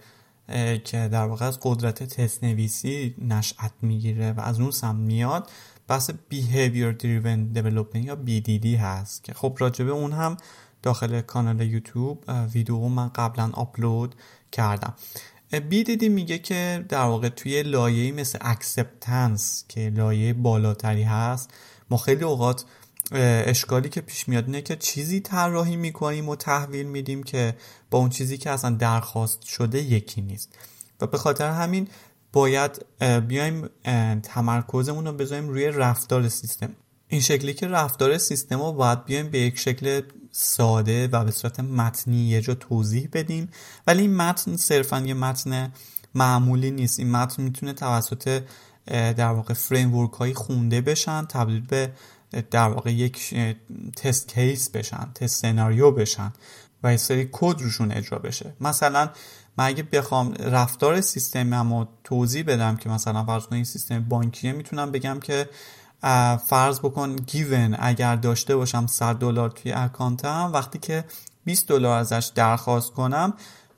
که 0.85 1.09
در 1.12 1.25
واقع 1.27 1.47
از 1.47 1.59
قدرت 1.62 2.03
تست 2.03 2.44
نویسی 2.44 3.14
نشأت 3.18 3.73
می‌گیره 3.83 4.33
و 4.33 4.40
از 4.40 4.61
اون 4.61 4.70
سمت 4.70 4.97
میاد 4.97 5.51
بحث 5.88 6.11
Behavior 6.11 6.94
Driven 7.03 7.59
Development 7.59 7.97
یا 8.05 8.18
BDD 8.27 8.66
هست 8.66 9.25
که 9.25 9.35
خب 9.35 9.57
راجبه 9.61 9.90
اون 9.90 10.12
هم 10.12 10.37
داخل 10.83 11.20
کانال 11.20 11.61
یوتیوب 11.61 12.25
ویدیو 12.53 12.79
من 12.79 13.09
قبلا 13.09 13.51
آپلود 13.53 14.14
کردم. 14.53 14.94
BDD 15.53 16.03
میگه 16.03 16.38
که 16.38 16.85
در 16.88 17.05
واقع 17.05 17.29
توی 17.29 17.62
لایه 17.62 18.12
مثل 18.12 18.38
acceptance 18.42 19.64
که 19.68 19.90
لایه 19.90 20.33
بالاتری 20.33 21.03
هست 21.03 21.51
ما 21.90 21.97
خیلی 21.97 22.25
اوقات 22.25 22.64
اشکالی 23.12 23.88
که 23.88 24.01
پیش 24.01 24.29
میاد 24.29 24.45
اینه 24.45 24.62
که 24.62 24.77
چیزی 24.77 25.21
طراحی 25.21 25.77
می‌کنیم 25.77 26.29
و 26.29 26.37
تحویل 26.37 26.87
میدیم 26.87 27.23
که 27.23 27.57
با 27.90 27.99
اون 27.99 28.11
چیزی 28.11 28.38
که 28.38 28.51
اصلا 28.51 28.71
درخواست 28.71 29.43
شده 29.43 29.83
یکی 29.83 30.21
نیست. 30.21 30.59
و 31.01 31.07
به 31.07 31.19
خاطر 31.19 31.51
همین 31.51 31.88
باید 32.33 32.85
بیایم 33.29 33.69
تمرکزمون 34.23 35.07
رو 35.07 35.12
بذاریم 35.12 35.49
روی 35.49 35.67
رفتار 35.67 36.29
سیستم. 36.29 36.71
این 37.09 37.21
شکلی 37.21 37.55
که 37.55 37.69
رفتار 37.69 38.19
سیستم 38.19 38.62
رو 38.62 38.73
باید 38.73 39.05
بیایم 39.05 39.31
به 39.31 39.38
یک 39.38 39.59
شکل 39.59 40.01
ساده 40.33 41.09
و 41.09 41.25
به 41.25 41.31
صورت 41.31 41.61
متنی 41.61 42.17
یه 42.17 42.40
جا 42.40 42.55
توضیح 42.55 43.09
بدیم. 43.12 43.49
ولی 43.87 44.03
این 44.03 44.17
متن 44.17 44.57
صرفا 44.57 45.01
یه 45.01 45.14
متن 45.14 45.73
معمولی 46.14 46.71
نیست. 46.71 46.99
این 46.99 47.11
متن 47.11 47.43
می‌تونه 47.43 47.73
توسط 47.73 48.43
در 48.87 49.29
واقع 49.29 49.55
فریم 49.55 50.07
هایی 50.07 50.35
خونده 50.35 50.81
بشن 50.81 51.25
تبدیل 51.25 51.61
به 51.61 51.93
در 52.51 52.68
واقع 52.68 52.92
یک 52.92 53.35
تست 53.97 54.29
کیس 54.29 54.70
بشن 54.70 55.09
تست 55.14 55.40
سناریو 55.40 55.90
بشن 55.90 56.33
و 56.83 56.90
یه 56.90 56.97
سری 56.97 57.29
کد 57.33 57.61
روشون 57.61 57.92
اجرا 57.92 58.18
بشه. 58.18 58.53
مثلا 58.61 59.11
من 59.57 59.64
اگه 59.64 59.83
بخوام 59.83 60.35
رفتار 60.35 61.01
سیستم 61.01 61.73
رو 61.73 61.88
توضیح 62.05 62.44
بدم 62.44 62.77
که 62.77 62.88
مثلا 62.88 63.25
فرض 63.25 63.42
این 63.51 63.64
سیستم 63.64 64.01
بانکیه 64.01 64.53
می‌تونم 64.53 64.90
بگم 64.90 65.20
که 65.20 65.49
فرض 66.49 66.81
بکن 66.81 67.16
گیون 67.16 67.77
اگر 67.79 68.16
داشته 68.16 68.57
باشم 68.57 68.87
100 68.87 69.16
دلار 69.16 69.51
توی 69.51 69.73
اکانتم 69.73 70.51
وقتی 70.55 70.79
که 70.79 71.05
20 71.44 71.68
دلار 71.68 71.99
ازش 71.99 72.33
درخواست 72.35 72.92
کنم 72.92 73.35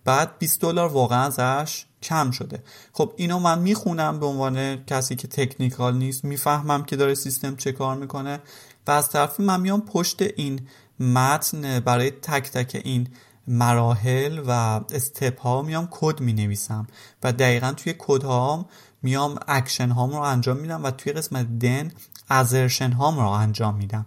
بعد 0.06 0.38
20 0.38 0.60
دلار 0.60 0.88
واقعا 0.88 1.22
ازش 1.22 1.84
کم 2.02 2.30
شده. 2.30 2.62
خب 2.92 3.12
اینو 3.16 3.38
من 3.38 3.58
می‌خونم 3.58 4.20
به 4.20 4.26
عنوان 4.26 4.84
کسی 4.84 5.16
که 5.16 5.28
تکنیکال 5.28 5.96
نیست 5.96 6.24
می‌فهمم 6.24 6.84
که 6.84 6.96
داره 6.96 7.14
سیستم 7.14 7.56
چه 7.56 7.72
کار 7.72 7.96
می‌کنه 7.96 8.40
و 8.86 8.90
از 8.90 9.10
طرفی 9.10 9.42
من 9.42 9.60
میام 9.60 9.80
پشت 9.80 10.22
این 10.22 10.60
متن 11.00 11.80
برای 11.80 12.10
تک 12.10 12.50
تک 12.50 12.80
این 12.84 13.08
مراحل 13.48 14.42
و 14.46 14.50
step 14.90 15.40
ها 15.40 15.62
میام 15.62 15.88
کد 15.90 16.20
می 16.20 16.32
نویسم 16.32 16.86
و 17.22 17.32
دقیقا 17.32 17.72
توی 17.72 17.94
کد 17.98 18.22
ها 18.22 18.66
میام 19.02 19.38
اکشن 19.48 19.88
هام 19.88 20.10
رو 20.10 20.20
انجام 20.20 20.56
میدم 20.56 20.84
و 20.84 20.90
توی 20.90 21.12
قسمت 21.12 21.58
then 21.58 21.92
assertion 22.28 22.92
هام 22.92 23.18
رو 23.18 23.28
انجام 23.28 23.76
میدم. 23.76 24.06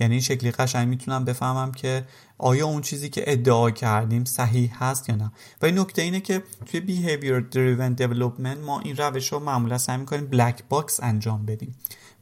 یعنی 0.00 0.14
این 0.14 0.22
شکلی 0.22 0.50
قشنگ 0.50 0.88
می‌تونم 0.88 1.24
بفهمم 1.24 1.72
که 1.72 2.06
آیا 2.38 2.66
اون 2.66 2.82
چیزی 2.82 3.08
که 3.08 3.24
ادعا 3.26 3.70
کردیم 3.70 4.24
صحیح 4.24 4.84
هست 4.84 5.08
یا 5.08 5.14
نه. 5.14 5.32
و 5.62 5.66
این 5.66 5.78
نکته 5.78 6.02
اینه 6.02 6.20
که 6.20 6.42
توی 6.66 6.80
behavior 6.80 7.54
driven 7.54 8.02
development 8.02 8.58
ما 8.66 8.80
این 8.80 8.96
روش 8.96 9.32
رو 9.32 9.38
معمولا 9.38 9.78
سعی 9.78 9.96
می‌کنیم 9.96 10.26
black 10.26 10.62
box 10.68 11.00
انجام 11.02 11.46
بدیم. 11.46 11.74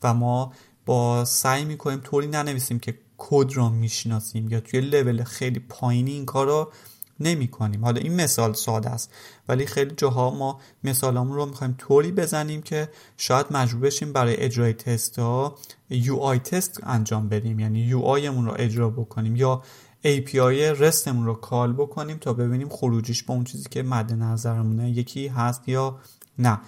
و 0.02 0.14
ما 0.14 0.52
با 0.86 1.24
سعی 1.24 1.64
می‌کنیم 1.64 2.00
طوری 2.00 2.26
ننویسیم 2.26 2.78
که 2.78 2.94
کد 3.18 3.52
رو 3.52 3.68
می‌شناسیم 3.68 4.48
یا 4.48 4.60
توی 4.60 4.80
لول 4.80 5.24
خیلی 5.24 5.58
پایینی 5.58 6.10
این 6.10 6.24
کار 6.24 6.46
رو 6.46 6.72
نمی 7.20 7.48
کنیم 7.48 7.84
حالا 7.84 8.00
این 8.00 8.14
مثال 8.14 8.52
ساده 8.52 8.90
است 8.90 9.14
ولی 9.48 9.66
خیلی 9.66 9.94
جاها 9.96 10.30
ما 10.30 10.60
مثالمون 10.84 11.36
رو 11.36 11.46
می‌خوایم 11.46 11.74
طوری 11.78 12.12
بزنیم 12.12 12.62
که 12.62 12.88
شاید 13.16 13.46
مجبور 13.50 13.80
بشیم 13.80 14.12
برای 14.12 14.36
اجرای 14.36 14.72
تست 14.72 15.18
ها 15.18 15.58
UI 15.90 16.38
تست 16.38 16.80
انجام 16.82 17.28
بدیم. 17.28 17.60
یعنی 17.60 17.90
UI 17.92 18.26
مون 18.26 18.46
رو 18.46 18.54
اجرا 18.58 18.90
بکنیم 18.90 19.36
یا 19.36 19.62
API 20.04 20.36
رستمون 20.78 21.26
رو 21.26 21.34
کال 21.34 21.72
بکنیم 21.72 22.16
تا 22.16 22.32
ببینیم 22.32 22.68
خروجیش 22.68 23.22
با 23.22 23.34
اون 23.34 23.44
چیزی 23.44 23.68
که 23.70 23.82
مد 23.82 24.12
نظرمونه 24.12 24.90
یکی 24.90 25.28
هست 25.28 25.68
یا 25.68 25.98
نه. 26.38 26.60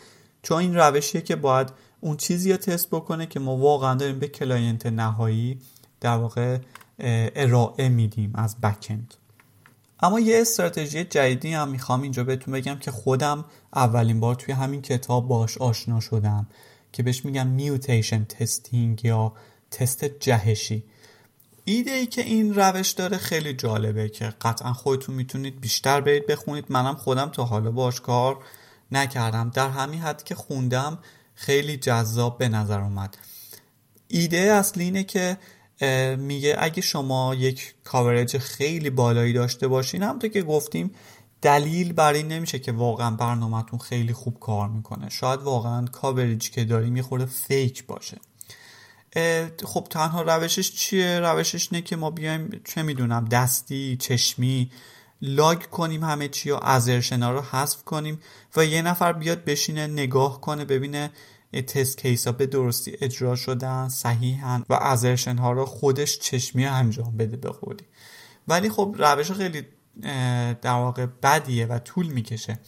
چون 0.43 0.59
این 0.59 0.75
روشیه 0.75 1.21
که 1.21 1.37
باید 1.37 1.73
اون 2.01 2.17
چیزی 2.17 2.51
رو 2.51 2.57
تست 2.57 2.89
بکنه 2.91 3.27
که 3.27 3.41
ما 3.41 3.57
واقعا 3.57 3.95
داریم 3.95 4.19
به 4.19 4.29
client 4.29 4.87
نهایی 4.87 5.61
در 6.01 6.17
واقع 6.17 6.59
ارائه 6.99 7.89
میدیم 7.89 8.33
از 8.35 8.61
backend 8.61 9.15
اما 10.03 10.21
یه 10.21 10.41
استراتژی 10.41 11.05
جدیدی 11.05 11.53
هم 11.53 11.69
می‌خوام 11.69 12.03
اینجا 12.03 12.25
بهتون 12.25 12.55
بگم 12.55 12.79
که 12.79 12.91
خودم 12.91 13.45
اولین 13.75 14.21
بار 14.21 14.35
توی 14.35 14.55
همین 14.55 14.83
کتاب 14.83 15.29
باش 15.29 15.59
آشنا 15.59 16.01
شدم 16.01 16.47
که 16.93 17.03
بهش 17.03 17.25
میگم 17.25 17.47
mutation 17.47 18.25
testing 18.25 19.05
یا 19.05 19.33
تست 19.71 20.05
جهشی. 20.05 20.85
ایده 21.65 21.91
ای 21.91 22.07
که 22.07 22.23
این 22.23 22.55
روش 22.55 22.91
داره 22.91 23.17
خیلی 23.17 23.53
جالبه 23.53 24.09
که 24.09 24.25
قطعا 24.25 24.73
خودتون 24.73 25.15
می‌تونید 25.15 25.61
بیشتر 25.61 26.01
برید 26.01 26.27
بخونید. 26.27 26.65
منم 26.69 26.95
خودم 26.95 27.29
تا 27.29 27.45
حالا 27.45 27.71
باش 27.71 28.01
کار 28.01 28.39
نکردم. 28.93 29.51
در 29.55 29.69
همین 29.69 30.01
حد 30.01 30.23
که 30.23 30.35
خوندم 30.35 30.99
خیلی 31.35 31.77
جذاب 31.77 32.39
به 32.39 32.49
نظر 32.49 32.81
اومد. 32.81 33.17
ایده 34.09 34.37
اصلی 34.37 34.85
اینه 34.85 35.05
که 35.05 35.39
میگه 36.19 36.57
اگه 36.59 36.83
شما 36.83 37.35
یک 37.35 37.75
کاورج 37.85 38.39
خیلی 38.39 38.91
بالایی 38.91 39.33
داشته 39.33 39.69
باشین 39.69 40.03
همونطور 40.03 40.31
که 40.31 40.43
گفتیم 40.43 40.91
دلیل 41.43 41.93
بر 41.93 42.13
این 42.13 42.29
نمیشه 42.29 42.59
که 42.59 42.73
واقعا 42.73 43.11
برنامهتون 43.11 43.79
خیلی 43.79 44.13
خوب 44.13 44.39
کار 44.41 44.69
می‌کنه. 44.69 45.09
شاید 45.09 45.41
واقعا 45.41 45.85
کاورج 45.85 46.51
که 46.51 46.65
داریم 46.65 46.97
یه 46.97 47.03
خورده 47.03 47.27
فیک 47.27 47.87
باشه 47.87 48.19
خب 49.65 49.87
تنها 49.91 50.23
روشش 50.23 50.73
چیه؟ 50.73 51.21
روشش 51.21 51.73
نه 51.73 51.83
که 51.83 51.97
ما 51.97 52.11
بیایم 52.11 52.61
چه 52.65 52.83
می‌دونم 52.83 53.25
دستی 53.25 53.97
چشمی 54.01 54.71
لاگ 55.23 55.63
کنیم 55.63 56.05
همه 56.05 56.29
چی 56.29 56.51
و 56.51 56.59
ازرشنا 56.63 57.33
رو 57.33 57.41
حذف 57.41 57.85
کنیم 57.85 58.21
و 58.57 58.65
یه 58.65 58.83
نفر 58.83 59.13
بیاد 59.13 59.45
بشینه 59.45 59.87
نگاه 59.87 60.41
کنه 60.41 60.65
ببینه 60.65 61.11
تست 61.53 61.99
کیس 61.99 62.27
ها 62.27 62.33
به 62.33 62.47
درستی 62.47 62.97
اجرا 63.01 63.37
شدن 63.37 63.89
صحیحن 63.89 64.65
و 64.69 64.75
ازرشن 64.75 65.37
ها 65.37 65.53
رو 65.53 65.67
خودش 65.67 66.19
چشمی 66.19 66.67
انجام 66.67 67.17
بده 67.17 67.37
به 67.37 67.53
خودی 67.53 67.85
ولی 68.49 68.71
خب 68.71 68.95
روش 68.99 69.33
خیلی 69.33 69.67
در 70.63 70.75
واقع 70.75 71.07
بدیه 71.07 71.67
و 71.67 71.79
طول 71.79 72.07
می‌کشه. 72.07 72.59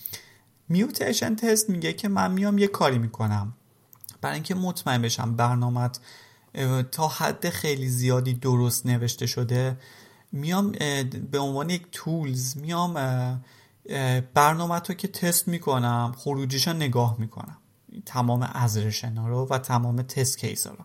میوتیشن 0.68 1.34
تست 1.34 1.70
میگه 1.70 1.92
که 1.92 2.08
من 2.08 2.32
میام 2.32 2.58
یه 2.58 2.66
کاری 2.66 2.98
می‌کنم. 2.98 3.54
برای 4.20 4.34
اینکه 4.34 4.54
مطمئن 4.54 5.02
بشم 5.02 5.36
برنامت 5.36 6.00
تا 6.90 7.08
حد 7.08 7.48
خیلی 7.48 7.88
زیادی 7.88 8.34
درست 8.34 8.86
نوشته 8.86 9.26
شده 9.26 9.76
میام 10.32 10.72
به 11.30 11.38
عنوان 11.38 11.70
یک 11.70 11.86
تولز 11.92 12.56
میام 12.56 12.94
برنامه 14.34 14.74
رو 14.74 14.94
که 14.94 15.08
تست 15.08 15.48
می‌کنم 15.48 16.14
خروجیش 16.16 16.68
نگاه 16.68 17.16
می‌کنم. 17.18 17.56
تمام 18.06 18.50
ازرشنا 18.52 19.28
رو 19.28 19.46
و 19.50 19.58
تمام 19.58 20.02
تست 20.02 20.38
کیس 20.38 20.66
رو. 20.66 20.84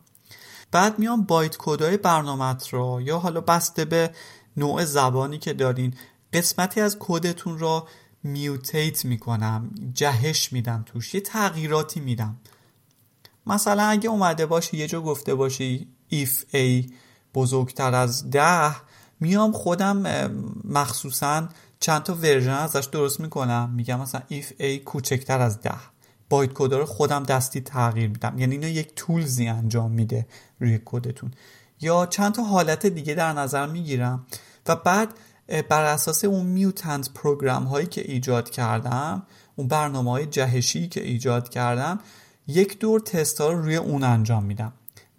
بعد 0.71 0.99
میام 0.99 1.23
بایت 1.23 1.55
کدای 1.57 1.97
برنامه 1.97 2.55
رو 2.71 3.01
یا 3.01 3.19
حالا 3.19 3.41
بسته 3.41 3.85
به 3.85 4.11
نوع 4.57 4.85
زبانی 4.85 5.37
که 5.37 5.53
دارین 5.53 5.93
قسمتی 6.33 6.81
از 6.81 6.97
کدتون 6.99 7.59
رو 7.59 7.87
میوتیت 8.23 9.05
می‌کنم 9.05 9.69
جهش 9.93 10.53
میدم 10.53 10.83
توش 10.85 11.13
یه 11.13 11.21
تغییراتی 11.21 11.99
میدم. 11.99 12.37
مثلا 13.45 13.83
اگه 13.83 14.09
اومده 14.09 14.45
باشی 14.45 14.77
یه 14.77 14.87
جا 14.87 15.01
گفته 15.01 15.35
باشی 15.35 15.87
if 16.11 16.55
a 16.55 16.91
بزرگتر 17.33 17.95
از 17.95 18.29
ده 18.29 18.75
میام 19.19 19.51
خودم 19.51 20.27
مخصوصا 20.63 21.49
چند 21.79 22.03
تا 22.03 22.15
version 22.15 22.51
ازش 22.51 22.85
درست 22.85 23.19
می‌کنم. 23.19 23.69
میگم 23.75 23.99
مثلا 23.99 24.21
if 24.29 24.61
a 24.61 24.83
کوچکتر 24.85 25.41
از 25.41 25.61
ده. 25.61 25.71
byte 26.29 26.49
code 26.53 26.83
خودم 26.83 27.23
دستی 27.23 27.61
تغییر 27.61 28.09
میدم. 28.09 28.39
یعنی 28.39 28.55
اینو 28.55 28.67
یک 28.67 28.91
tools 28.95 29.39
ی 29.39 29.47
انجام 29.47 29.91
میده 29.91 30.27
روی 30.59 30.79
کدتون. 30.85 31.31
یا 31.81 32.05
چند 32.05 32.33
تا 32.33 32.43
حالت 32.43 32.85
دیگه 32.85 33.13
در 33.13 33.33
نظر 33.33 33.65
می‌گیرم. 33.65 34.25
و 34.67 34.75
بعد 34.75 35.09
بر 35.69 35.83
اساس 35.83 36.25
اون 36.25 36.45
mutant 36.45 37.09
program 37.13 37.63
هایی 37.63 37.87
که 37.87 38.11
ایجاد 38.11 38.49
کردم 38.49 39.23
اون 39.55 39.67
برنامه 39.67 40.11
های 40.11 40.25
جهشی 40.25 40.87
که 40.87 41.03
ایجاد 41.03 41.49
کردم 41.49 41.99
یک 42.47 42.79
دور 42.79 42.99
تست 42.99 43.41
ها 43.41 43.51
رو 43.51 43.61
روی 43.61 43.75
اون 43.75 44.03
انجام 44.03 44.43
میدم. 44.43 44.73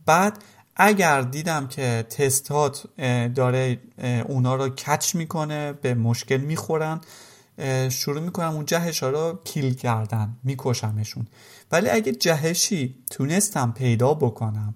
بعد 0.07 0.45
اگر 0.77 1.23
دیدم 1.23 1.67
که 1.67 2.07
تستات 2.11 2.87
داره 3.35 3.81
اونا 4.29 4.55
رو 4.55 4.69
کچ 4.69 5.15
می‌کنه 5.15 5.73
به 5.73 5.95
مشکل 5.95 6.37
می‌خورن 6.37 7.01
شروع 7.91 8.21
می‌کنم 8.21 8.55
اون 8.55 8.65
جهش 8.65 9.03
ها 9.03 9.11
رو 9.11 9.39
کیل 9.45 9.75
کردن 9.75 10.37
میکشمشون. 10.45 11.27
ولی 11.73 11.89
اگه 11.89 12.13
جهشی 12.13 12.95
تونستم 13.11 13.73
پیدا 13.77 14.15
بکنم 14.15 14.75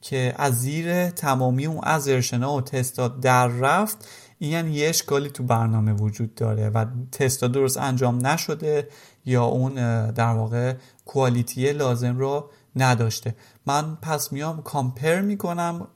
که 0.00 0.34
از 0.36 0.60
زیر 0.60 1.10
تمامی 1.10 1.66
اون 1.66 1.80
ازرشنا 1.82 2.54
و 2.54 2.60
تستات 2.60 3.20
در 3.20 3.46
رفت 3.46 4.08
این 4.38 4.50
یعنی 4.50 4.72
یه 4.72 4.88
اشکالی 4.88 5.30
تو 5.30 5.42
برنامه 5.42 5.92
وجود 5.92 6.34
داره 6.34 6.68
و 6.68 6.86
تستا 7.12 7.48
درست 7.48 7.78
انجام 7.78 8.26
نشده 8.26 8.88
یا 9.24 9.44
اون 9.44 9.74
در 10.10 10.32
واقع 10.32 10.74
quality 11.04 11.72
لازم 11.72 12.18
رو 12.18 12.50
نداشته. 12.76 13.34
من 13.66 13.96
پس 14.02 14.32
میام 14.32 14.62
compare 14.62 15.20
می‌کنم 15.20 15.88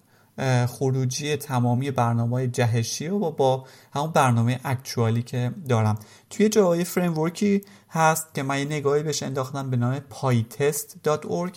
خروجی 0.69 1.37
تمامی 1.37 1.91
برنامه 1.91 2.47
جهشی 2.47 3.09
و 3.09 3.31
با, 3.31 3.67
همون 3.95 4.11
برنامه 4.11 4.61
actual 4.65 5.14
ی 5.14 5.23
که 5.23 5.53
دارم. 5.69 5.99
توی 6.31 6.49
جای 6.49 6.85
framework 6.85 7.55
ی 7.55 7.63
هست 7.91 8.35
که 8.35 8.43
من 8.43 8.59
یه 8.59 8.65
نگاهی 8.65 9.03
بهش 9.03 9.23
انداختم 9.23 9.71
به 9.71 9.77
نام 9.77 9.99
pitest.org 9.99 11.53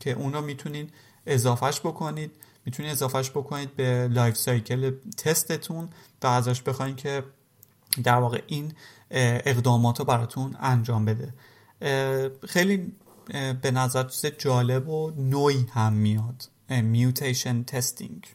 که 0.00 0.12
اون 0.12 0.32
رو 0.32 0.40
می‌تونید 0.40 0.92
اضافهش 1.26 1.80
بکنید. 1.80 2.30
می‌تونید 2.66 2.92
اضافهش 2.92 3.30
بکنید 3.30 3.76
به 3.76 4.08
life 4.08 4.36
cycle 4.36 4.92
test 5.16 5.57
تون 5.57 5.88
و 6.22 6.26
ازش 6.26 6.62
بخواید 6.62 6.96
که 6.96 7.22
در 8.04 8.16
واقع 8.16 8.42
این 8.46 8.72
اقدامات 9.10 9.98
رو 9.98 10.04
براتون 10.04 10.56
انجام 10.60 11.04
بده. 11.04 11.34
خیلی 12.48 12.92
به 13.62 13.70
نظر 13.70 14.08
جالب 14.38 14.88
و 14.88 15.12
نویی 15.16 15.66
هم 15.72 15.92
میاد. 15.92 16.48
mutation 16.70 17.62
testing 17.62 18.26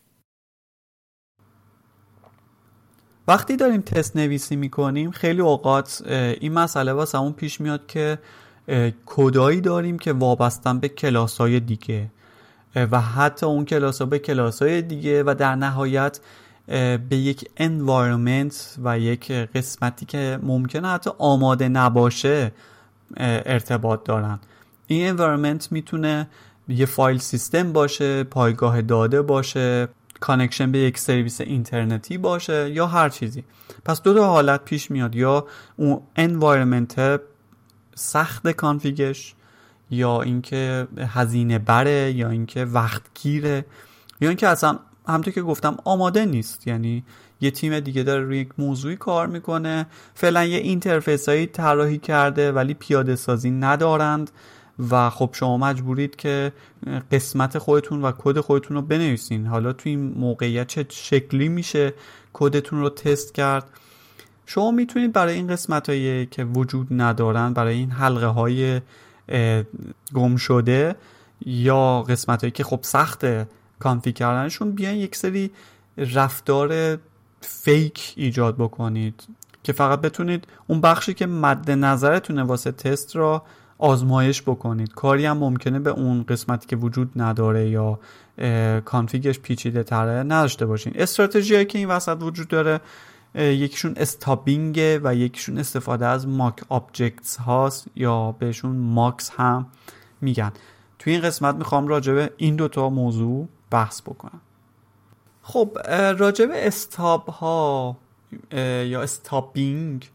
وقتی 3.28 3.56
داریم 3.56 3.82
تست 3.82 4.16
نویسی 4.16 4.56
می‌کنیم 4.56 5.12
خیلی 5.12 5.42
اوقات 5.42 6.04
این 6.42 6.54
مسئله 6.54 6.94
واسه‌مون 6.94 7.34
پیش 7.34 7.62
میاد 7.62 7.88
که 7.88 8.20
کدایی 9.06 9.62
داریم 9.62 10.00
که 10.00 10.14
وابستن 10.14 10.80
به 10.80 10.90
کلاس 10.90 11.38
های 11.38 11.60
دیگه 11.60 12.12
و 12.76 13.02
حتی 13.02 13.46
اون 13.46 13.66
کلاس 13.66 14.02
ها 14.02 14.06
به 14.06 14.20
کلاس 14.20 14.62
های 14.62 14.82
دیگه 14.82 15.24
و 15.24 15.36
در 15.40 15.56
نهایت 15.56 16.20
به 17.10 17.16
یک 17.16 17.50
environment 17.60 18.56
و 18.84 19.00
یک 19.00 19.32
قسمتی 19.32 20.06
که 20.06 20.40
ممکنه 20.44 20.88
حتی 20.88 21.10
آماده 21.18 21.70
نباشه 21.70 22.52
ارتباط 23.18 24.04
دارن. 24.04 24.40
این 24.88 25.18
environment 25.18 25.72
می‌تونه 25.72 26.28
یه 26.68 26.86
file 26.86 27.18
system 27.18 27.74
باشه 27.74 28.24
پایگاه 28.24 28.82
داده 28.82 29.22
باشه 29.22 29.88
connection 30.20 30.72
به 30.72 30.80
یک 30.80 30.98
سرویس 30.98 31.42
اینترنتی 31.42 32.18
باشه 32.18 32.72
یا 32.72 32.88
هر 32.88 33.10
چیزی. 33.10 33.44
پس 33.86 34.02
دو 34.02 34.14
تا 34.14 34.28
حالت 34.28 34.66
پیش 34.66 34.92
میاد 34.92 35.16
یا 35.16 35.48
اون 35.78 36.02
environment 36.18 37.20
سخت 37.96 38.48
config 38.48 39.14
ش 39.14 39.36
یا 39.90 40.22
اینکه 40.22 40.88
هزینه 40.98 41.60
بره 41.60 42.12
یا 42.12 42.30
اینکه 42.30 42.66
وقت 42.66 43.02
گیره 43.22 43.66
یا 44.22 44.30
اینکه 44.30 44.48
اصلا 44.48 44.80
همونطور 45.08 45.34
که 45.34 45.42
گفتم 45.42 45.78
آماده 45.84 46.26
نیست. 46.26 46.68
یعنی 46.68 47.04
یه 47.42 47.52
تیم 47.52 47.80
دیگه 47.80 48.04
داره 48.04 48.24
روی 48.24 48.38
یک 48.38 48.50
موضوعی 48.58 48.96
کار 48.96 49.28
می‌کنه 49.28 49.86
فعلا 50.14 50.46
یه 50.46 50.58
interface 50.58 51.30
هایی 51.30 51.46
طراحی 51.46 51.98
کرده 51.98 52.52
ولی 52.52 52.74
پیاده 52.74 53.16
سازی 53.16 53.52
ندارند. 53.52 54.32
و 54.90 55.10
خب 55.10 55.30
شما 55.34 55.58
مجبورید 55.58 56.16
که 56.16 56.54
قسمت 57.12 57.58
خودتون 57.58 58.02
و 58.02 58.12
کد 58.18 58.40
خودتون 58.40 58.78
رو 58.78 58.82
بنویسین. 58.82 59.46
حالا 59.46 59.74
تو 59.74 59.90
این 59.90 60.14
موقعیت 60.14 60.68
چه 60.68 60.86
شکلی 60.90 61.50
میشه 61.50 61.94
کدتون 62.34 62.80
رو 62.80 62.90
تست 62.90 63.34
کرد؟ 63.34 63.70
شما 64.46 64.72
می‌تونید 64.72 65.14
برای 65.14 65.34
این 65.34 65.48
قسمت 65.48 65.90
هایی 65.90 66.26
که 66.26 66.44
وجود 66.44 66.88
ندارن 66.92 67.54
برای 67.54 67.76
این 67.76 67.92
حلقه 67.92 68.26
های 68.26 68.82
گم 70.14 70.36
شده 70.36 70.96
یا 71.46 72.02
قسمت 72.02 72.42
هایی 72.42 72.52
که 72.52 72.64
خب 72.64 72.80
سخت 72.82 73.26
config 73.80 74.16
کردنشون 74.16 74.72
بیان 74.72 74.96
یک 74.96 75.16
سری 75.16 75.52
رفتار 75.98 76.98
fake 77.42 78.14
ایجاد 78.16 78.56
بکنید 78.56 79.24
که 79.64 79.74
فقط 79.74 80.02
بتونید 80.02 80.48
اون 80.68 80.82
بخشی 80.82 81.14
که 81.14 81.26
مد 81.26 81.72
نظرتونه 81.72 82.44
واسه 82.44 82.72
تست 82.72 83.16
را 83.16 83.44
آزمایش 83.78 84.42
بکنید. 84.42 84.94
کاری 84.94 85.26
هم 85.26 85.38
ممکنه 85.38 85.80
به 85.80 85.90
اون 85.90 86.24
قسمتی 86.24 86.68
که 86.68 86.76
وجود 86.76 87.12
نداره 87.16 87.70
یا 87.70 88.00
config 88.86 89.26
ش 89.26 89.40
پیچیده 89.40 89.84
تره 89.84 90.24
نداشته 90.24 90.66
باشین. 90.66 90.94
استراتژی 90.96 91.66
که 91.66 91.78
این 91.78 91.88
وسط 91.88 92.18
وجود 92.22 92.48
داره 92.48 92.82
یکیشون 93.36 93.94
stubbing 93.98 95.00
و 95.04 95.16
یکیشون 95.16 95.58
استفاده 95.58 96.06
از 96.06 96.28
mock 96.28 96.64
objects 96.70 97.38
هاست 97.38 97.88
یا 97.96 98.32
بهشون 98.32 98.76
mocks 98.76 99.32
هم 99.36 99.66
میگن. 100.22 100.52
توی 101.00 101.14
این 101.14 101.22
قسمت 101.22 101.56
می‌خوام 101.56 101.88
راجع 101.88 102.14
به 102.14 102.30
این 102.38 102.56
دوتا 102.56 102.90
موضوع 102.90 103.48
بحث 103.72 104.02
بکنم. 104.02 104.42
خب 105.42 105.78
راجع 106.18 106.46
به 106.46 106.68
استاب 106.68 107.30
ها 107.30 107.98
یا 108.86 109.02
استابینگ 109.02 110.10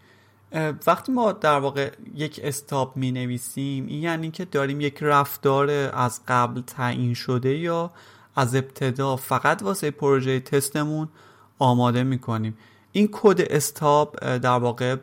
وقتی 0.86 1.12
ما 1.12 1.32
در 1.32 1.58
واقع 1.58 1.92
یک 2.14 2.40
استاب 2.44 2.96
می 2.96 3.12
نویسیم 3.12 3.86
این 3.86 4.02
یعنی 4.02 4.30
که 4.30 4.44
داریم 4.44 4.80
یک 4.80 4.98
رفتار 5.00 5.70
از 5.94 6.20
قبل 6.28 6.60
تعیین 6.60 7.14
شده 7.14 7.58
یا 7.58 7.90
از 8.36 8.54
ابتدا 8.54 9.16
فقط 9.16 9.62
واسه 9.62 9.90
پروژه 9.90 10.40
تستمون 10.40 11.08
آماده 11.58 12.02
می 12.02 12.18
کنیم 12.18 12.56
این 12.92 13.08
کد 13.12 13.40
استاب 13.40 14.38
در 14.38 14.58
واقع 14.58 14.96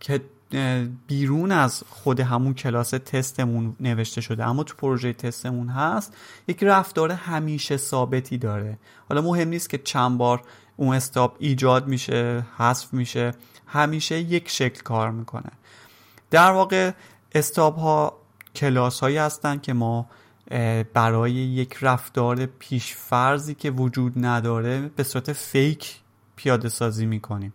که 0.00 0.20
بیرون 1.06 1.52
از 1.52 1.82
خود 1.90 2.20
همون 2.20 2.54
کلاس 2.54 2.90
تستمون 2.90 3.76
نوشته 3.80 4.20
شده 4.20 4.44
اما 4.46 4.62
تو 4.62 4.74
پروژه 4.74 5.12
تستمون 5.12 5.68
هست 5.68 6.16
یک 6.48 6.62
رفتار 6.62 7.12
همیشه 7.12 7.76
ثابتی 7.76 8.38
داره. 8.38 8.78
حالا 9.08 9.22
مهم 9.22 9.48
نیست 9.48 9.70
که 9.70 9.78
چند 9.78 10.18
بار 10.18 10.42
اون 10.76 10.94
استاب 10.94 11.36
ایجاد 11.38 11.86
میشه 11.86 12.46
حذف 12.56 12.94
میشه. 12.94 13.32
همیشه 13.72 14.18
یک 14.18 14.48
شکل 14.48 14.82
کار 14.82 15.10
می‌کنه. 15.10 15.50
در 16.30 16.50
واقع 16.50 16.90
استاب 17.34 17.76
ها 17.76 18.20
کلاس 18.54 19.00
هایی 19.00 19.16
هستن 19.16 19.58
که 19.58 19.72
ما 19.72 20.06
برای 20.94 21.32
یک 21.32 21.78
رفتار 21.82 22.46
پیشفرزی 22.46 23.54
که 23.54 23.70
وجود 23.70 24.12
نداره 24.16 24.90
به 24.96 25.02
صورت 25.02 25.32
فیک 25.32 25.96
پیاده 26.36 26.68
سازی 26.68 27.06
می‌کنیم. 27.06 27.52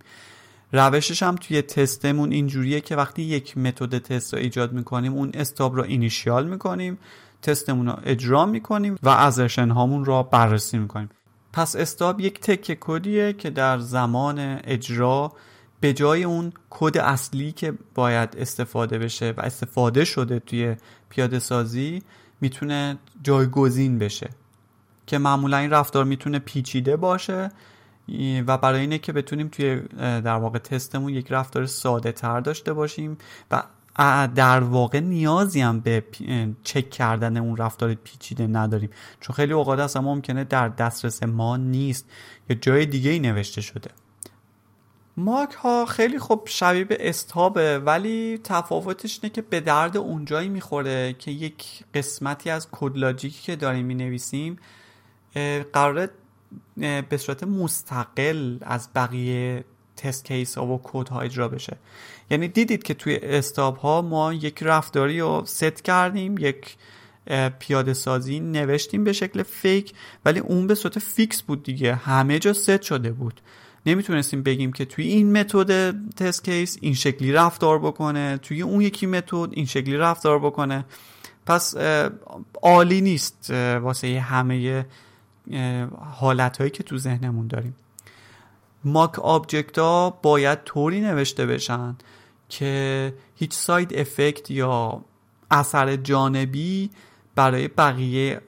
روشش 0.72 1.24
هم 1.24 1.36
توی 1.36 1.62
تستمون 1.62 2.32
اینجوریه 2.32 2.82
که 2.82 2.96
وقتی 2.96 3.22
یک 3.22 3.58
متد 3.58 3.98
تست 3.98 4.34
رو 4.34 4.40
ایجاد 4.40 4.74
می‌کنیم 4.74 5.14
اون 5.14 5.32
استاب 5.34 5.76
رو 5.76 5.84
اینیشیال 5.84 6.48
می‌کنیم 6.48 6.98
تستمون 7.42 7.88
رو 7.88 7.96
اجرا 8.04 8.46
می‌کنیم 8.46 8.98
و 9.04 9.10
ازرشن 9.10 9.70
هامون 9.70 10.06
رو 10.06 10.24
بررسی 10.24 10.78
می‌کنیم. 10.78 11.10
پس 11.54 11.76
استاب 11.76 12.20
یک 12.20 12.40
تکه 12.40 12.78
کدیه 12.80 13.34
که 13.34 13.50
در 13.50 13.80
زمان 13.80 14.60
اجرا 14.64 15.34
به 15.86 15.94
جای 15.94 16.24
اون 16.24 16.54
کد 16.70 16.98
اصلی 16.98 17.52
که 17.52 17.74
باید 17.96 18.36
استفاده 18.38 18.98
بشه 19.00 19.34
و 19.38 19.42
استفاده 19.42 20.06
شده 20.06 20.40
توی 20.40 20.76
پیاده 21.10 21.40
سازی 21.40 22.04
می‌تونه 22.42 22.98
جایگزین 23.24 24.00
بشه. 24.00 24.30
که 25.08 25.18
معمولا 25.18 25.58
این 25.58 25.70
رفتار 25.70 26.06
می‌تونه 26.06 26.40
پیچیده 26.40 26.96
باشه 26.96 27.52
و 28.48 28.58
برای 28.58 28.82
اینه 28.82 28.98
که 28.98 29.14
بتونیم 29.14 29.48
توی 29.48 29.80
در 29.98 30.36
واقع 30.36 30.60
تستمون 30.60 31.14
یک 31.14 31.32
رفتار 31.32 31.66
ساده 31.66 32.12
تر 32.12 32.40
داشته 32.40 32.74
باشیم 32.74 33.18
و 33.52 33.64
در 34.36 34.60
واقع 34.60 35.00
نیازی 35.00 35.62
هم 35.62 35.80
به 35.80 36.04
چک 36.64 36.90
کردن 36.90 37.38
اون 37.38 37.58
رفتار 37.58 37.94
پیچیده 37.94 38.48
نداریم. 38.48 38.90
چون 39.20 39.36
خیلی 39.36 39.54
اوقات 39.54 39.80
اصلا 39.80 40.02
ممکنه 40.02 40.44
در 40.44 40.70
دسترس 40.70 41.24
ما 41.24 41.58
نیست. 41.58 42.10
یا 42.50 42.56
جای 42.56 42.86
دیگه 42.86 43.12
ای 43.12 43.20
نوشته 43.20 43.62
شده. 43.62 43.92
ماک 45.18 45.52
ها 45.54 45.86
خیلی 45.86 46.20
خب 46.20 46.42
شبیه 46.46 46.84
به 46.84 47.10
استابه 47.10 47.80
ولی 47.80 48.40
تفاوتش 48.44 49.20
اینه 49.24 49.34
که 49.34 49.42
به 49.42 49.60
درد 49.60 49.98
اونجایی 49.98 50.50
می‌خوره 50.50 51.16
که 51.20 51.32
یک 51.32 51.66
قسمتی 51.94 52.50
از 52.50 52.68
کد 52.72 52.98
logic 52.98 53.35
ی 53.35 53.42
که 53.44 53.56
داریم 53.56 53.86
می‌نویسیم 53.86 54.60
قراره 55.74 56.10
به 57.10 57.18
صورت 57.18 57.44
مستقل 57.44 58.58
از 58.62 58.90
بقیه 58.96 59.64
test 59.98 60.26
case 60.26 60.58
ها 60.58 60.66
و 60.66 60.82
کد 60.84 61.10
ها 61.10 61.22
اجرا 61.22 61.48
بشه. 61.48 61.78
یعنی 62.30 62.48
دیدید 62.48 62.84
که 62.84 62.94
توی 62.94 63.16
stub 63.16 63.78
ها 63.78 64.02
ما 64.02 64.34
یک 64.34 64.64
رفتاری 64.64 65.20
رو 65.20 65.44
ست 65.46 65.84
کردیم 65.84 66.38
یک 66.38 66.76
پیاده 67.60 67.94
سازی 67.94 68.40
نوشتیم 68.40 69.04
به 69.04 69.14
شکل 69.14 69.44
fake 69.44 69.94
ولی 70.26 70.40
اون 70.40 70.68
به 70.68 70.76
صورت 70.76 71.00
fix 71.00 71.42
بود 71.42 71.64
دیگه. 71.64 71.96
همه 71.96 72.40
جا 72.40 72.54
ست 72.54 72.82
شده 72.82 73.12
بود. 73.12 73.42
نمی‌تونستیم 73.86 74.44
بگیم 74.44 74.74
که 74.74 74.86
توی 74.86 75.08
این 75.08 75.40
متد 75.40 75.96
test 76.16 76.46
case 76.46 76.78
این 76.82 76.94
شکلی 76.94 77.32
رفتار 77.32 77.80
بکنه 77.80 78.38
توی 78.38 78.62
اون 78.62 78.82
یکی 78.82 79.06
متد 79.06 79.50
این 79.52 79.66
شکلی 79.66 79.98
رفتار 79.98 80.40
بکنه. 80.40 80.86
پس 81.46 81.76
عالی 82.62 83.02
نیست 83.02 83.50
واسه 83.82 84.20
همه 84.20 84.86
حالت 86.00 86.58
هایی 86.58 86.70
که 86.70 86.84
تو 86.84 86.98
ذهنمون 86.98 87.48
داریم. 87.48 87.76
mock 88.84 89.20
object 89.20 89.78
ها 89.78 90.20
باید 90.22 90.64
طوری 90.64 91.02
نوشته 91.02 91.46
بشن 91.46 91.96
که 92.50 93.14
هیچ 93.36 93.54
side 93.54 93.94
effect 93.94 94.52
یا 94.52 95.02
اثر 95.52 95.96
جانبی 95.96 96.90
برای 97.36 97.68
بقیه 97.68 98.42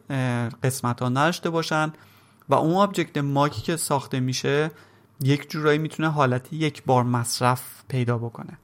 قسمت 0.63 1.01
ها 1.01 1.09
نداشته 1.09 1.49
باشن 1.49 1.93
و 2.49 2.55
اون 2.55 2.73
object 2.73 3.17
mock 3.17 3.53
ی 3.53 3.61
که 3.61 3.75
ساخته 3.75 4.19
میشه 4.19 4.71
یک 5.21 5.49
جورایی 5.49 5.77
می‌تونه 5.79 6.09
حالت 6.09 6.53
یک 6.53 6.83
بار 6.83 7.03
مصرف 7.03 7.61
پیدا 7.87 8.17
بکنه. 8.17 8.57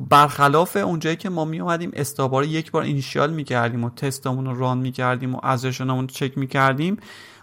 برخلاف 0.00 0.76
اونجایی 0.76 1.16
که 1.16 1.28
ما 1.28 1.44
می 1.44 1.60
اومدیم 1.60 1.90
stub 1.94 2.23
ها 2.23 2.30
رو 2.30 2.44
یک 2.44 2.70
بار 2.70 2.82
initial 2.82 3.32
می‌کردیم 3.32 3.84
و 3.84 3.90
تستمون 3.90 4.46
رو 4.46 4.58
run 4.58 4.78
می‌کردیم 4.78 5.34
و 5.34 5.40
ازشونمون 5.42 6.00
رو 6.00 6.14
چک 6.14 6.38
می‌کردیم. 6.38 6.96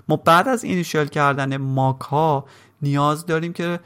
ما 0.08 0.16
بعد 0.16 0.48
از 0.48 0.64
initial 0.64 1.08
کردن 1.08 1.58
mock 1.58 2.02
ها 2.02 2.46
نیاز 2.82 3.26
داریم 3.26 3.54
که 3.54 3.80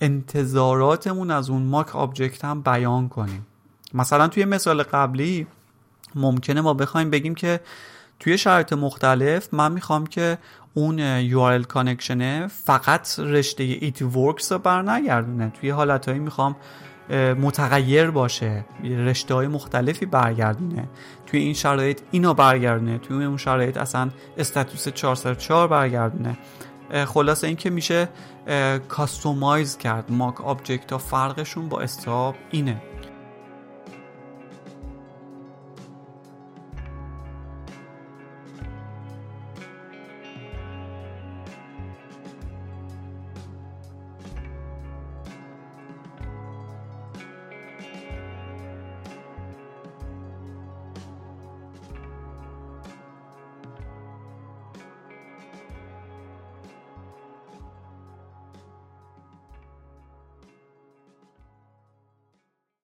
انتظاراتمون 0.00 1.30
از 1.30 1.50
اون 1.50 1.62
mock 1.62 1.96
object 1.96 2.44
هم 2.44 2.62
بیان 2.62 3.08
کنیم. 3.08 3.46
مثلا 3.94 4.28
توی 4.28 4.44
مثال 4.44 4.82
قبلی 4.82 5.46
ممکنه 6.14 6.60
ما 6.60 6.74
بخوایم 6.74 7.10
بگیم 7.10 7.34
که 7.34 7.60
توی 8.20 8.38
شرایط 8.38 8.72
مختلف 8.72 9.54
من 9.54 9.72
می‌خوام 9.72 10.06
که 10.06 10.38
اون 10.78 11.28
URL 11.30 11.66
connection 11.66 12.39
ه 12.39 12.46
فقط 12.46 13.18
رشته 13.18 13.62
it 13.62 14.02
works 14.02 14.52
رو 14.52 14.58
بر 14.58 14.82
نگردونه 14.82 15.50
توی 15.60 15.70
حالتهایی 15.70 16.20
می‌خوام 16.20 16.56
متغیر 17.40 18.10
باشه 18.10 18.64
رشته 18.84 19.34
های 19.34 19.46
مختلفی 19.46 20.06
برگردونه. 20.06 20.88
توی 21.26 21.40
این 21.40 21.54
شرایط 21.54 22.00
اینو 22.10 22.34
برگردونه. 22.34 22.98
توی 22.98 23.24
اون 23.24 23.36
شرایط 23.36 23.76
اصلا 23.76 24.10
status 24.36 24.88
404 24.88 25.68
برگردونه. 25.68 26.38
خلاصه 27.06 27.46
این 27.46 27.56
که 27.56 27.70
میشه 27.70 28.08
customize 28.88 29.78
کرد. 29.78 30.04
mock 30.12 30.40
object 30.40 30.92
ها 30.92 30.98
فرقشون 30.98 31.68
با 31.68 31.80
stub 31.80 32.34
اینه. 32.50 32.82